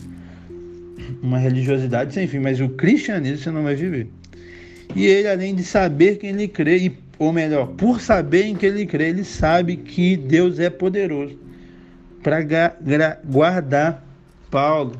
uma 1.23 1.39
religiosidade 1.39 2.13
sem 2.13 2.27
fim, 2.27 2.41
mas 2.41 2.61
o 2.61 2.69
cristianismo 2.71 3.39
você 3.39 3.51
não 3.53 3.63
vai 3.63 3.77
viver. 3.77 4.09
E 4.97 5.07
ele, 5.07 5.29
além 5.29 5.55
de 5.55 5.63
saber 5.63 6.19
quem 6.19 6.31
ele 6.31 6.49
crê, 6.49 6.79
e, 6.79 6.99
ou 7.17 7.33
melhor, 7.33 7.69
por 7.69 8.01
saber 8.01 8.47
em 8.47 8.57
quem 8.57 8.71
ele 8.71 8.87
crê, 8.87 9.11
ele 9.11 9.23
sabe 9.23 9.77
que 9.77 10.17
Deus 10.17 10.59
é 10.59 10.69
poderoso 10.69 11.39
para 12.25 12.41
guardar 13.25 14.05
Paulo 14.51 14.99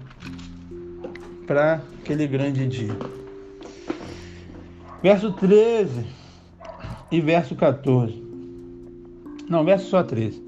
para 1.45 1.81
aquele 2.07 2.27
grande 2.27 2.67
dia. 2.67 2.97
Verso 5.03 5.33
13 5.33 6.07
e 7.11 7.21
verso 7.21 7.55
14. 7.55 8.25
Não, 9.49 9.65
verso 9.65 9.91
só 9.91 10.03
13. 10.03 10.43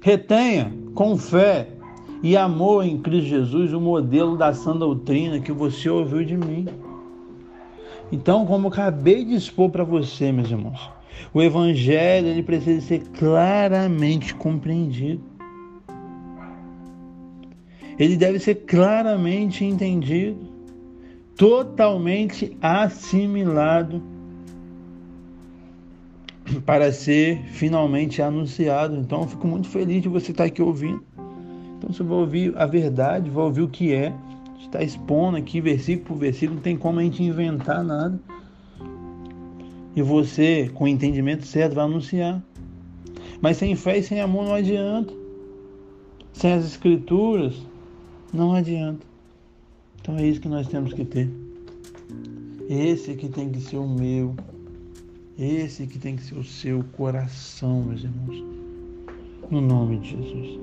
Retenha 0.00 0.72
com 0.94 1.16
fé 1.16 1.68
e 2.22 2.36
amor 2.36 2.84
em 2.84 2.98
Cristo 2.98 3.28
Jesus 3.28 3.72
o 3.72 3.80
modelo 3.80 4.36
da 4.36 4.52
sã 4.52 4.76
doutrina 4.76 5.40
que 5.40 5.52
você 5.52 5.88
ouviu 5.88 6.24
de 6.24 6.36
mim 6.36 6.66
então, 8.10 8.46
como 8.46 8.68
acabei 8.68 9.24
de 9.24 9.34
expor 9.34 9.70
para 9.70 9.82
você, 9.82 10.30
meus 10.30 10.50
irmãos, 10.50 10.78
o 11.34 11.42
evangelho 11.42 12.28
ele 12.28 12.42
precisa 12.42 12.80
ser 12.80 13.00
claramente 13.18 14.34
compreendido. 14.34 15.22
ele 17.98 18.16
deve 18.16 18.38
ser 18.38 18.56
claramente 18.66 19.64
entendido, 19.64 20.38
totalmente 21.36 22.56
assimilado 22.62 24.02
para 26.64 26.92
ser 26.92 27.42
finalmente 27.52 28.22
anunciado. 28.22 28.96
Então 28.96 29.22
eu 29.22 29.28
fico 29.28 29.46
muito 29.46 29.68
feliz 29.68 30.02
de 30.02 30.08
você 30.08 30.30
estar 30.30 30.44
aqui 30.44 30.62
ouvindo. 30.62 31.02
Então 31.76 31.92
você 31.92 32.02
vai 32.02 32.18
ouvir 32.18 32.56
a 32.56 32.66
verdade, 32.66 33.30
vai 33.30 33.44
ouvir 33.44 33.62
o 33.62 33.68
que 33.68 33.92
é. 33.92 34.14
Está 34.60 34.82
expondo 34.82 35.36
aqui 35.36 35.60
versículo 35.60 36.06
por 36.06 36.16
versículo, 36.16 36.56
não 36.56 36.62
tem 36.62 36.76
como 36.76 36.98
a 36.98 37.02
gente 37.02 37.22
inventar 37.22 37.84
nada. 37.84 38.18
E 39.94 40.02
você, 40.02 40.70
com 40.74 40.84
o 40.84 40.88
entendimento 40.88 41.46
certo, 41.46 41.74
vai 41.74 41.84
anunciar. 41.84 42.42
Mas 43.40 43.58
sem 43.58 43.74
fé 43.76 43.98
e 43.98 44.02
sem 44.02 44.20
amor 44.20 44.44
não 44.44 44.54
adianta. 44.54 45.12
Sem 46.32 46.52
as 46.52 46.64
escrituras, 46.66 47.54
não 48.32 48.52
adianta. 48.52 49.06
Então 50.06 50.16
é 50.18 50.24
isso 50.24 50.40
que 50.40 50.48
nós 50.48 50.68
temos 50.68 50.92
que 50.92 51.04
ter. 51.04 51.28
Esse 52.70 53.16
que 53.16 53.28
tem 53.28 53.50
que 53.50 53.60
ser 53.60 53.76
o 53.76 53.88
meu. 53.88 54.36
Esse 55.36 55.84
que 55.84 55.98
tem 55.98 56.14
que 56.14 56.22
ser 56.22 56.36
o 56.36 56.44
seu 56.44 56.84
coração, 56.96 57.82
meus 57.82 58.04
irmãos. 58.04 58.44
No 59.50 59.60
nome 59.60 59.98
de 59.98 60.10
Jesus. 60.10 60.60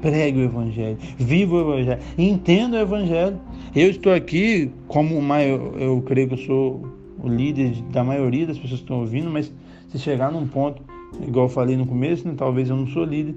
Pregue 0.00 0.38
o 0.38 0.42
Evangelho, 0.44 0.96
viva 1.18 1.56
o 1.56 1.72
Evangelho, 1.72 2.02
entenda 2.16 2.76
o 2.76 2.80
Evangelho. 2.82 3.40
Eu 3.74 3.90
estou 3.90 4.12
aqui 4.12 4.70
como 4.86 5.16
eu, 5.34 5.76
eu 5.76 6.02
creio 6.02 6.28
que 6.28 6.34
eu 6.34 6.38
sou 6.38 6.88
o 7.18 7.26
líder 7.26 7.82
da 7.90 8.04
maioria 8.04 8.46
das 8.46 8.56
pessoas 8.58 8.78
que 8.78 8.84
estão 8.84 9.00
ouvindo, 9.00 9.28
mas 9.28 9.52
se 9.88 9.98
chegar 9.98 10.30
num 10.30 10.46
ponto, 10.46 10.80
igual 11.26 11.46
eu 11.46 11.50
falei 11.50 11.76
no 11.76 11.84
começo, 11.84 12.28
né, 12.28 12.34
talvez 12.36 12.70
eu 12.70 12.76
não 12.76 12.86
sou 12.86 13.02
líder 13.04 13.34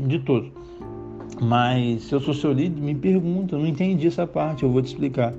de 0.00 0.18
todos. 0.18 0.50
Mas 1.42 2.04
se 2.04 2.14
eu 2.14 2.20
sou 2.20 2.32
seu 2.32 2.52
líder, 2.52 2.80
me 2.80 2.94
pergunta, 2.94 3.58
não 3.58 3.66
entendi 3.66 4.06
essa 4.06 4.24
parte, 4.24 4.62
eu 4.62 4.70
vou 4.70 4.80
te 4.80 4.86
explicar. 4.86 5.34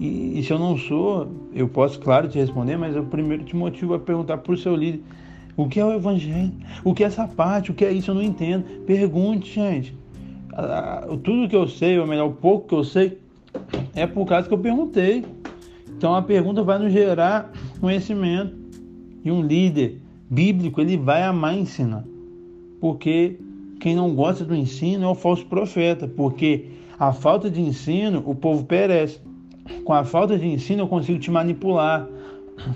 E, 0.00 0.38
e, 0.38 0.42
se 0.42 0.50
eu 0.50 0.58
não 0.58 0.78
sou, 0.78 1.28
eu 1.54 1.68
posso, 1.68 2.00
claro, 2.00 2.26
te 2.26 2.38
responder, 2.38 2.78
mas 2.78 2.96
eu 2.96 3.04
primeiro 3.04 3.44
te 3.44 3.54
motivo 3.54 3.92
a 3.92 3.98
perguntar 3.98 4.38
para 4.38 4.52
o 4.52 4.56
seu 4.56 4.74
líder 4.74 5.02
o 5.54 5.68
que 5.68 5.78
é 5.78 5.84
o 5.84 5.92
Evangelho, 5.92 6.52
o 6.82 6.94
que 6.94 7.04
é 7.04 7.06
essa 7.06 7.28
parte, 7.28 7.70
o 7.70 7.74
que 7.74 7.84
é 7.84 7.92
isso, 7.92 8.10
eu 8.10 8.14
não 8.14 8.22
entendo. 8.22 8.64
Pergunte, 8.86 9.52
gente. 9.52 9.94
Tudo 11.22 11.46
que 11.48 11.54
eu 11.54 11.68
sei, 11.68 11.98
ou 11.98 12.06
melhor, 12.06 12.28
o 12.28 12.32
pouco 12.32 12.68
que 12.68 12.74
eu 12.74 12.84
sei, 12.84 13.18
é 13.94 14.06
por 14.06 14.26
causa 14.26 14.48
que 14.48 14.54
eu 14.54 14.58
perguntei. 14.58 15.22
Então 15.96 16.14
a 16.14 16.22
pergunta 16.22 16.62
vai 16.62 16.78
nos 16.78 16.90
gerar 16.90 17.52
conhecimento. 17.78 18.56
E 19.22 19.30
um 19.30 19.42
líder 19.42 19.98
bíblico, 20.30 20.80
ele 20.80 20.96
vai 20.96 21.22
amar 21.22 21.56
ensinar. 21.56 22.04
Porque 22.80 23.38
quem 23.82 23.96
não 23.96 24.14
gosta 24.14 24.44
do 24.44 24.54
ensino 24.54 25.04
é 25.04 25.08
o 25.08 25.14
falso 25.16 25.44
profeta. 25.46 26.06
Porque 26.06 26.66
a 26.96 27.12
falta 27.12 27.50
de 27.50 27.60
ensino, 27.60 28.22
o 28.24 28.32
povo 28.32 28.64
perece. 28.64 29.18
Com 29.84 29.92
a 29.92 30.04
falta 30.04 30.38
de 30.38 30.46
ensino, 30.46 30.84
eu 30.84 30.86
consigo 30.86 31.18
te 31.18 31.32
manipular, 31.32 32.06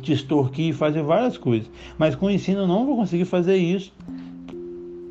te 0.02 0.12
extorquir, 0.12 0.74
fazer 0.74 1.04
várias 1.04 1.38
coisas. 1.38 1.70
Mas 1.96 2.16
com 2.16 2.26
o 2.26 2.30
ensino, 2.30 2.62
eu 2.62 2.66
não 2.66 2.84
vou 2.84 2.96
conseguir 2.96 3.24
fazer 3.24 3.56
isso. 3.56 3.94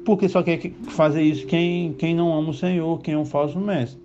Porque 0.04 0.28
só 0.28 0.44
quer 0.44 0.60
fazer 0.90 1.22
isso 1.22 1.48
quem, 1.48 1.94
quem 1.94 2.14
não 2.14 2.38
ama 2.38 2.50
o 2.50 2.54
Senhor, 2.54 3.00
quem 3.00 3.14
é 3.14 3.18
um 3.18 3.24
falso 3.24 3.58
mestre. 3.58 3.98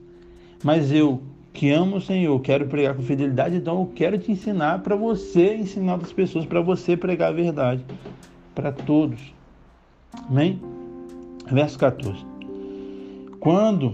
Mas 0.62 0.92
eu, 0.92 1.20
que 1.52 1.70
amo 1.72 1.96
o 1.96 2.00
Senhor, 2.00 2.38
quero 2.40 2.66
pregar 2.66 2.94
com 2.94 3.02
fidelidade, 3.02 3.56
então 3.56 3.80
eu 3.80 3.90
quero 3.96 4.16
te 4.16 4.30
ensinar 4.30 4.80
para 4.82 4.94
você 4.94 5.56
ensinar 5.56 5.94
outras 5.94 6.12
pessoas, 6.12 6.46
para 6.46 6.60
você 6.60 6.96
pregar 6.96 7.30
a 7.30 7.34
verdade 7.34 7.84
para 8.54 8.70
todos. 8.70 9.20
Amém? 10.28 10.69
Verso 11.50 11.78
14. 11.78 12.24
Quando, 13.40 13.92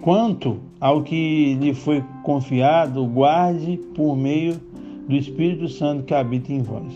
quanto 0.00 0.58
ao 0.80 1.02
que 1.02 1.54
lhe 1.54 1.74
foi 1.74 2.04
confiado, 2.22 3.04
guarde 3.06 3.78
por 3.94 4.16
meio 4.16 4.60
do 5.08 5.14
Espírito 5.14 5.68
Santo 5.68 6.04
que 6.04 6.14
habita 6.14 6.52
em 6.52 6.62
vós. 6.62 6.92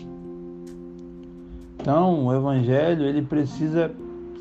Então, 1.79 2.25
o 2.25 2.33
evangelho 2.33 3.03
ele 3.03 3.21
precisa 3.21 3.91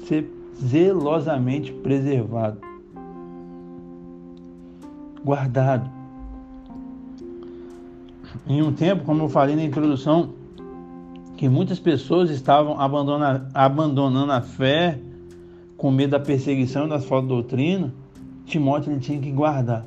ser 0.07 0.31
zelosamente 0.57 1.73
preservado 1.73 2.75
guardado. 5.25 5.91
Em 8.47 8.63
um 8.63 8.73
tempo, 8.73 9.05
como 9.05 9.25
eu 9.25 9.29
falei 9.29 9.57
na 9.57 9.65
introdução, 9.65 10.35
que 11.37 11.49
muitas 11.49 11.79
pessoas 11.79 12.31
estavam 12.31 12.77
abandonando, 12.79 14.33
a 14.33 14.41
fé 14.43 14.99
com 15.77 15.91
medo 15.91 16.11
da 16.11 16.21
perseguição 16.21 16.89
das 16.89 17.05
falsas 17.05 17.29
doutrinas, 17.29 17.91
Timóteo 18.47 18.93
ele 18.93 19.01
tinha 19.01 19.21
que 19.21 19.31
guardar. 19.31 19.85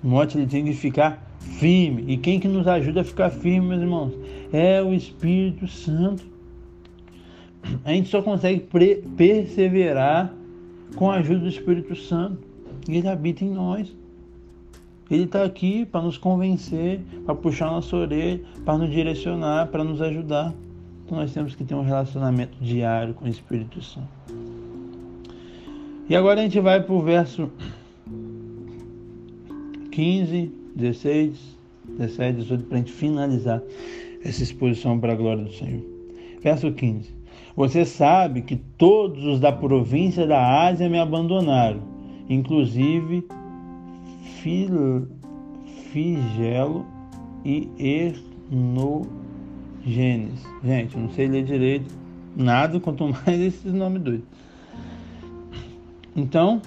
Timóteo 0.00 0.40
ele 0.40 0.46
tinha 0.46 0.64
que 0.64 0.74
ficar 0.74 1.26
firme. 1.38 2.04
E 2.06 2.16
quem 2.16 2.38
que 2.38 2.48
nos 2.48 2.66
ajuda 2.66 3.00
a 3.00 3.04
ficar 3.04 3.30
firme, 3.30 3.68
meus 3.68 3.82
irmãos? 3.82 4.12
É 4.52 4.82
o 4.82 4.92
Espírito 4.92 5.66
Santo. 5.66 6.24
A 7.84 7.92
gente 7.92 8.08
só 8.08 8.22
consegue 8.22 8.66
perseverar 9.16 10.32
com 10.96 11.10
a 11.10 11.16
ajuda 11.16 11.40
do 11.40 11.48
Espírito 11.48 11.94
Santo. 11.96 12.38
Ele 12.88 13.08
habita 13.08 13.44
em 13.44 13.50
nós. 13.50 13.94
Ele 15.10 15.24
está 15.24 15.42
aqui 15.42 15.86
para 15.86 16.02
nos 16.02 16.18
convencer, 16.18 17.00
para 17.24 17.34
puxar 17.34 17.66
nossa 17.66 17.96
orelha, 17.96 18.42
para 18.64 18.76
nos 18.76 18.90
direcionar, 18.90 19.68
para 19.68 19.82
nos 19.82 20.02
ajudar. 20.02 20.52
Então 21.04 21.18
nós 21.18 21.32
temos 21.32 21.54
que 21.54 21.64
ter 21.64 21.74
um 21.74 21.82
relacionamento 21.82 22.58
diário 22.60 23.14
com 23.14 23.24
o 23.24 23.28
Espírito 23.28 23.80
Santo. 23.82 24.17
E 26.08 26.16
agora 26.16 26.40
a 26.40 26.42
gente 26.42 26.58
vai 26.58 26.82
para 26.82 26.94
o 26.94 27.02
verso 27.02 27.50
15, 29.90 30.50
16, 30.74 31.58
17, 31.98 32.38
18, 32.38 32.64
para 32.64 32.76
a 32.76 32.78
gente 32.78 32.92
finalizar 32.92 33.62
essa 34.24 34.42
exposição 34.42 34.98
para 34.98 35.12
a 35.12 35.16
glória 35.16 35.44
do 35.44 35.52
Senhor. 35.52 35.84
Verso 36.40 36.72
15. 36.72 37.14
Você 37.54 37.84
sabe 37.84 38.40
que 38.40 38.56
todos 38.56 39.22
os 39.24 39.38
da 39.38 39.52
província 39.52 40.26
da 40.26 40.66
Ásia 40.66 40.88
me 40.88 40.98
abandonaram, 40.98 41.82
inclusive 42.28 43.26
Figelo 45.92 46.86
e 47.44 47.68
Ernogenes. 48.50 49.10
Gente, 50.64 50.96
não 50.96 51.10
sei 51.10 51.28
ler 51.28 51.44
direito 51.44 51.92
nada, 52.34 52.80
quanto 52.80 53.08
mais 53.26 53.40
esses 53.40 53.74
nomes 53.74 54.00
doidos. 54.00 54.47
Então, 56.18 56.60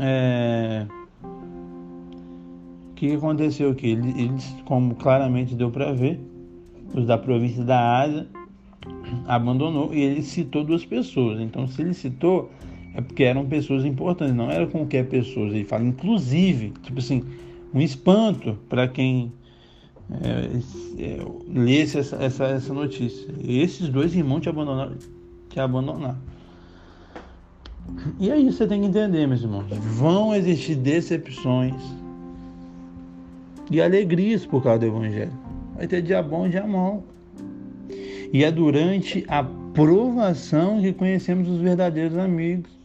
é... 0.00 0.84
o 2.90 2.94
que 2.96 3.14
aconteceu 3.14 3.70
aqui? 3.70 3.90
Eles, 3.90 4.56
como 4.64 4.96
claramente 4.96 5.54
deu 5.54 5.70
para 5.70 5.92
ver, 5.92 6.20
os 6.92 7.06
da 7.06 7.16
província 7.16 7.62
da 7.62 8.00
Ásia 8.00 8.26
abandonou 9.28 9.94
e 9.94 10.00
ele 10.00 10.22
citou 10.22 10.64
duas 10.64 10.84
pessoas. 10.84 11.40
Então, 11.40 11.68
se 11.68 11.80
ele 11.80 11.94
citou, 11.94 12.50
é 12.92 13.00
porque 13.00 13.22
eram 13.22 13.46
pessoas 13.46 13.84
importantes, 13.84 14.34
não 14.34 14.50
era 14.50 14.66
qualquer 14.66 15.08
pessoa. 15.08 15.46
Ele 15.46 15.64
fala, 15.64 15.84
inclusive, 15.84 16.72
tipo 16.82 16.98
assim, 16.98 17.22
um 17.72 17.80
espanto 17.80 18.58
para 18.68 18.88
quem 18.88 19.32
é, 20.10 20.58
é, 20.98 21.18
lesse 21.48 21.98
essa, 21.98 22.16
essa, 22.16 22.46
essa, 22.46 22.74
notícia. 22.74 23.32
Esses 23.44 23.88
dois 23.88 24.12
irmãos 24.12 24.40
te 24.40 24.48
abandonaram, 24.48 24.96
te 25.48 25.60
abandonaram. 25.60 26.31
E 28.18 28.30
aí 28.30 28.50
você 28.50 28.66
tem 28.66 28.80
que 28.80 28.86
entender, 28.86 29.26
meus 29.26 29.42
irmãos, 29.42 29.66
vão 29.70 30.34
existir 30.34 30.76
decepções 30.76 31.74
e 33.70 33.80
alegrias 33.80 34.44
por 34.44 34.62
causa 34.62 34.80
do 34.80 34.86
Evangelho. 34.86 35.32
Vai 35.76 35.86
ter 35.86 36.02
dia 36.02 36.22
bom 36.22 36.46
e 36.46 36.50
dia 36.50 36.66
mal. 36.66 37.02
E 38.32 38.44
é 38.44 38.50
durante 38.50 39.24
a 39.28 39.44
provação 39.74 40.80
que 40.80 40.92
conhecemos 40.92 41.48
os 41.48 41.60
verdadeiros 41.60 42.16
amigos 42.16 42.82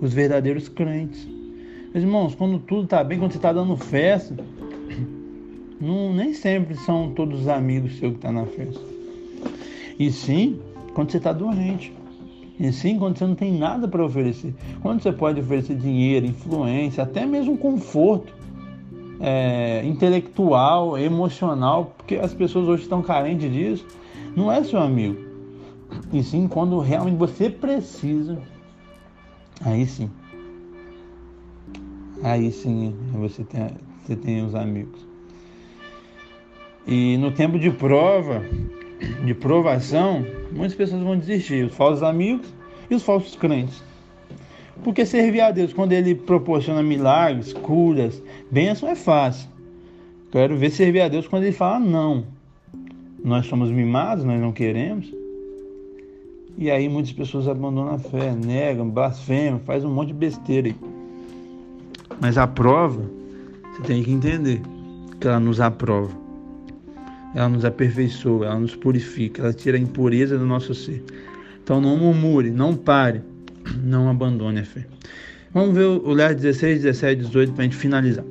os 0.00 0.14
verdadeiros 0.14 0.68
crentes. 0.68 1.28
Meus 1.92 2.04
irmãos, 2.04 2.34
quando 2.34 2.58
tudo 2.58 2.84
está 2.84 3.04
bem, 3.04 3.18
quando 3.18 3.32
você 3.32 3.38
está 3.38 3.52
dando 3.52 3.76
festa, 3.76 4.34
não, 5.80 6.14
nem 6.14 6.32
sempre 6.32 6.74
são 6.74 7.12
todos 7.12 7.42
os 7.42 7.48
amigos 7.48 7.98
seus 7.98 8.12
que 8.12 8.18
estão 8.18 8.34
tá 8.34 8.40
na 8.40 8.46
festa. 8.46 8.80
E 9.98 10.10
sim, 10.10 10.58
quando 10.94 11.10
você 11.10 11.18
está 11.18 11.32
doente. 11.32 11.92
E 12.60 12.72
sim, 12.72 12.98
quando 12.98 13.16
você 13.16 13.26
não 13.26 13.34
tem 13.34 13.56
nada 13.56 13.88
para 13.88 14.04
oferecer. 14.04 14.54
Quando 14.82 15.02
você 15.02 15.10
pode 15.10 15.40
oferecer 15.40 15.74
dinheiro, 15.74 16.26
influência, 16.26 17.02
até 17.02 17.26
mesmo 17.26 17.56
conforto 17.56 18.32
é, 19.18 19.82
intelectual, 19.84 20.96
emocional, 20.98 21.94
porque 21.96 22.16
as 22.16 22.32
pessoas 22.32 22.68
hoje 22.68 22.82
estão 22.82 23.02
carentes 23.02 23.50
disso, 23.50 23.86
não 24.36 24.52
é 24.52 24.62
seu 24.62 24.78
amigo. 24.78 25.16
E 26.12 26.22
sim, 26.22 26.46
quando 26.46 26.78
realmente 26.78 27.16
você 27.16 27.50
precisa 27.50 28.38
Aí 29.62 29.86
sim. 29.86 30.10
Aí 32.22 32.50
sim 32.50 32.94
você 33.12 33.44
tem, 33.44 33.70
você 34.02 34.16
tem 34.16 34.44
os 34.44 34.54
amigos. 34.54 35.06
E 36.86 37.18
no 37.18 37.30
tempo 37.30 37.58
de 37.58 37.70
prova, 37.70 38.42
de 39.24 39.34
provação, 39.34 40.24
muitas 40.52 40.74
pessoas 40.74 41.02
vão 41.02 41.18
desistir, 41.18 41.64
os 41.64 41.74
falsos 41.74 42.02
amigos 42.02 42.52
e 42.90 42.94
os 42.94 43.02
falsos 43.02 43.36
crentes. 43.36 43.82
Porque 44.82 45.04
servir 45.04 45.40
a 45.40 45.50
Deus, 45.50 45.72
quando 45.72 45.92
Ele 45.92 46.14
proporciona 46.14 46.82
milagres, 46.82 47.52
curas, 47.52 48.22
bênção, 48.50 48.88
é 48.88 48.94
fácil. 48.94 49.48
Quero 50.30 50.56
ver 50.56 50.70
servir 50.70 51.02
a 51.02 51.08
Deus 51.08 51.26
quando 51.26 51.44
Ele 51.44 51.52
fala 51.52 51.78
não. 51.78 52.24
Nós 53.22 53.46
somos 53.46 53.70
mimados, 53.70 54.24
nós 54.24 54.40
não 54.40 54.52
queremos. 54.52 55.12
E 56.56 56.70
aí 56.70 56.88
muitas 56.88 57.12
pessoas 57.12 57.48
abandonam 57.48 57.94
a 57.94 57.98
fé, 57.98 58.32
negam, 58.32 58.88
blasfemam, 58.88 59.60
faz 59.60 59.84
um 59.84 59.90
monte 59.90 60.08
de 60.08 60.14
besteira 60.14 60.68
aí. 60.68 60.76
Mas 62.20 62.36
a 62.36 62.46
prova, 62.46 63.02
você 63.72 63.82
tem 63.82 64.02
que 64.02 64.10
entender 64.10 64.60
que 65.20 65.26
ela 65.26 65.40
nos 65.40 65.60
aprova. 65.60 66.10
Ela 67.34 67.48
nos 67.48 67.64
aperfeiçoa, 67.64 68.46
ela 68.46 68.58
nos 68.58 68.74
purifica, 68.74 69.42
ela 69.42 69.52
tira 69.52 69.76
a 69.76 69.80
impureza 69.80 70.36
do 70.36 70.44
nosso 70.44 70.74
ser. 70.74 71.02
Então 71.62 71.80
não 71.80 71.96
murmure, 71.96 72.50
não 72.50 72.74
pare, 72.74 73.22
não 73.84 74.08
abandone 74.08 74.60
a 74.60 74.64
fé. 74.64 74.86
Vamos 75.52 75.74
ver 75.74 75.84
o 75.84 76.12
Léo 76.12 76.34
16, 76.34 76.82
17, 76.82 77.22
18 77.22 77.52
para 77.52 77.62
a 77.62 77.64
gente 77.64 77.76
finalizar. 77.76 78.24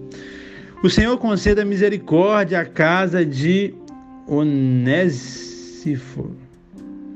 O 0.82 0.90
Senhor 0.90 1.18
conceda 1.18 1.66
misericórdia 1.66 2.62
à 2.62 2.66
casa 2.66 3.26
de 3.26 3.74
Onésiforo. 4.26 6.38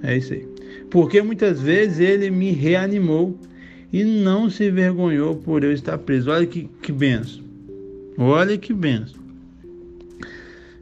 É 0.01 0.17
isso 0.17 0.33
aí. 0.33 0.45
Porque 0.89 1.21
muitas 1.21 1.61
vezes 1.61 1.99
ele 1.99 2.29
me 2.29 2.51
reanimou 2.51 3.37
e 3.91 4.03
não 4.03 4.49
se 4.49 4.67
envergonhou 4.67 5.35
por 5.35 5.63
eu 5.63 5.71
estar 5.71 5.97
preso. 5.99 6.29
Olha 6.29 6.45
que, 6.45 6.69
que 6.81 6.91
benção. 6.91 7.41
Olha 8.17 8.57
que 8.57 8.73
benção. 8.73 9.21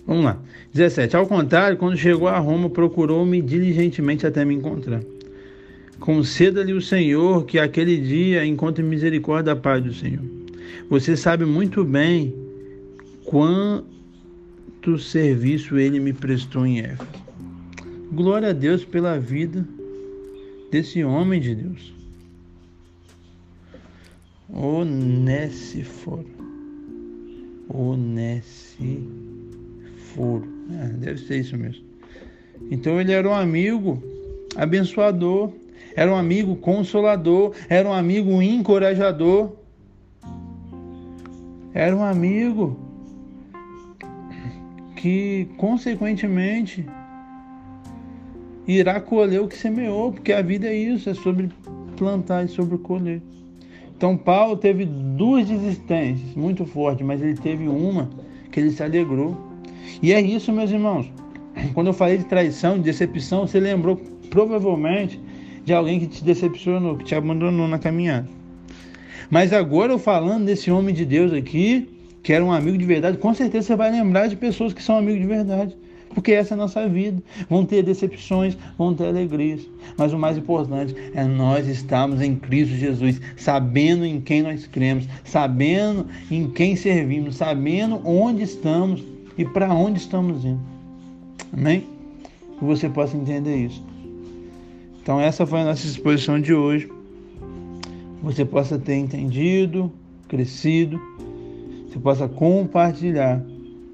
Vamos 0.08 0.26
lá. 0.26 0.40
17. 0.74 1.16
Ao 1.18 1.28
contrário, 1.28 1.78
quando 1.78 1.98
chegou 1.98 2.28
a 2.28 2.40
Roma, 2.40 2.70
procurou-me 2.70 3.42
diligentemente 3.42 4.26
até 4.26 4.46
me 4.46 4.56
encontrar. 4.56 5.02
Conceda-lhe 6.00 6.74
o 6.74 6.82
Senhor 6.82 7.46
que 7.46 7.60
aquele 7.60 7.98
dia 7.98 8.46
encontre 8.46 8.84
misericórdia 8.84 9.54
da 9.54 9.62
paz 9.62 9.84
do 9.84 9.94
Senhor. 9.94 10.24
Você 10.90 11.16
sabe 11.16 11.46
muito 11.46 11.84
bem 11.84 12.34
quanto 13.26 14.98
serviço 14.98 15.78
ele 15.78 16.00
me 16.00 16.12
prestou 16.14 16.66
em 16.66 16.80
Éfeso. 16.80 17.22
Glória 18.12 18.50
a 18.50 18.54
Deus 18.54 18.84
pela 18.84 19.20
vida 19.20 19.64
desse 20.72 21.04
homem 21.04 21.40
de 21.40 21.54
Deus. 21.56 21.94
Onésiforo. 24.50 26.26
Onésiforo. 27.70 29.12
É, 30.80 30.88
deve 30.88 31.20
ser 31.20 31.40
isso 31.40 31.58
mesmo. 31.58 31.84
Então 32.70 33.00
ele 33.00 33.12
era 33.12 33.28
um 33.28 33.34
amigo 33.34 34.02
abençoador, 34.56 35.52
era 35.96 36.12
um 36.12 36.16
amigo 36.16 36.56
consolador, 36.56 37.54
era 37.68 37.88
um 37.88 37.94
amigo 37.94 38.42
encorajador, 38.42 39.52
era 41.74 41.96
um 41.96 42.04
amigo 42.04 42.80
que, 44.96 45.48
consequentemente, 45.58 46.86
irá 48.68 49.02
colher 49.02 49.42
o 49.42 49.48
que 49.48 49.58
semeou, 49.58 50.12
porque 50.12 50.32
a 50.32 50.42
vida 50.42 50.68
é 50.68 50.76
isso, 50.76 51.10
é 51.10 51.14
sobre 51.14 51.50
plantar 51.98 52.46
e 52.46 52.48
sobre 52.48 52.78
colher. 52.78 53.22
Então 53.96 54.18
Paulo 54.18 54.58
teve 54.58 54.86
duas 54.86 55.48
desistências 55.48 56.34
muito 56.36 56.66
fortes, 56.66 57.06
mas 57.06 57.22
ele 57.22 57.36
teve 57.36 57.68
uma 57.68 58.10
que 58.52 58.60
ele 58.60 58.72
se 58.72 58.82
alegrou. 58.84 59.51
E 60.02 60.14
é 60.14 60.22
isso, 60.22 60.52
meus 60.52 60.72
irmãos. 60.72 61.12
Quando 61.74 61.88
eu 61.88 61.94
falei 61.94 62.18
de 62.18 62.26
traição, 62.26 62.78
de 62.78 62.84
decepção, 62.84 63.48
você 63.48 63.60
lembrou 63.60 63.98
provavelmente 64.30 65.20
de 65.66 65.74
alguém 65.74 66.00
que 66.00 66.08
te 66.08 66.24
decepcionou, 66.24 66.98
que 66.98 67.04
te 67.04 67.16
abandonou 67.16 67.68
na 67.68 67.78
caminhada. 67.78 68.28
Mas 69.30 69.54
agora 69.54 69.94
eu 69.94 70.00
falando 70.00 70.46
desse 70.46 70.72
homem 70.72 70.94
de 70.94 71.06
Deus 71.06 71.32
aqui, 71.34 71.88
que 72.24 72.34
era 72.34 72.44
um 72.44 72.52
amigo 72.52 72.78
de 72.78 72.86
verdade, 72.86 73.18
com 73.18 73.34
certeza 73.34 73.68
você 73.68 73.76
vai 73.76 73.92
lembrar 73.92 74.28
de 74.28 74.36
pessoas 74.36 74.74
que 74.74 74.84
são 74.84 74.98
amigos 74.98 75.22
de 75.22 75.28
verdade. 75.28 75.76
Porque 76.14 76.34
essa 76.34 76.54
é 76.54 76.56
a 76.56 76.58
nossa 76.58 76.88
vida. 76.90 77.24
Vão 77.50 77.66
ter 77.66 77.84
decepções, 77.84 78.58
vão 78.78 78.94
ter 78.94 79.08
alegrias. 79.08 79.62
Mas 79.98 80.12
o 80.12 80.20
mais 80.20 80.38
importante 80.38 80.94
é 81.14 81.24
nós 81.24 81.68
estarmos 81.68 82.22
em 82.22 82.36
Cristo 82.36 82.76
Jesus, 82.76 83.22
sabendo 83.38 84.06
em 84.06 84.20
quem 84.20 84.42
nós 84.42 84.68
cremos, 84.68 85.08
sabendo 85.24 86.06
em 86.30 86.50
quem 86.50 86.76
servimos, 86.76 87.38
sabendo 87.38 88.02
onde 88.04 88.44
estamos 88.44 89.02
e 89.42 89.46
para 89.46 89.74
onde 89.74 90.00
estamos 90.00 90.46
indo. 90.46 90.62
Amém? 91.52 91.88
Que 92.60 92.64
você 92.64 92.88
possa 92.88 93.18
entender 93.18 93.56
isso. 93.56 93.84
Então, 95.02 95.20
essa 95.20 95.48
foi 95.48 95.62
a 95.62 95.66
nossa 95.66 95.86
exposição 95.86 96.40
de 96.40 96.54
hoje. 96.54 96.92
Você 98.22 98.46
possa 98.46 98.78
ter 98.78 98.96
entendido, 98.98 99.92
crescido, 100.28 101.02
você 101.88 101.98
possa 101.98 102.28
compartilhar 102.28 103.44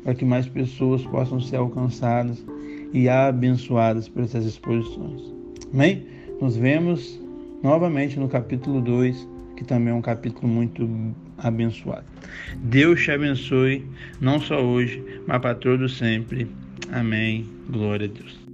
para 0.03 0.13
que 0.13 0.25
mais 0.25 0.47
pessoas 0.47 1.03
possam 1.05 1.39
ser 1.39 1.55
alcançadas 1.55 2.45
e 2.93 3.07
abençoadas 3.07 4.09
por 4.09 4.23
essas 4.23 4.45
exposições. 4.45 5.33
Amém? 5.73 6.05
Nos 6.41 6.57
vemos 6.57 7.19
novamente 7.63 8.19
no 8.19 8.27
capítulo 8.27 8.81
2, 8.81 9.27
que 9.55 9.63
também 9.63 9.93
é 9.93 9.95
um 9.95 10.01
capítulo 10.01 10.47
muito 10.47 10.87
abençoado. 11.37 12.05
Deus 12.55 13.03
te 13.03 13.11
abençoe, 13.11 13.85
não 14.19 14.39
só 14.39 14.61
hoje, 14.63 15.03
mas 15.27 15.41
para 15.41 15.55
todos 15.55 15.97
sempre. 15.97 16.47
Amém. 16.91 17.45
Glória 17.69 18.05
a 18.07 18.09
Deus. 18.09 18.46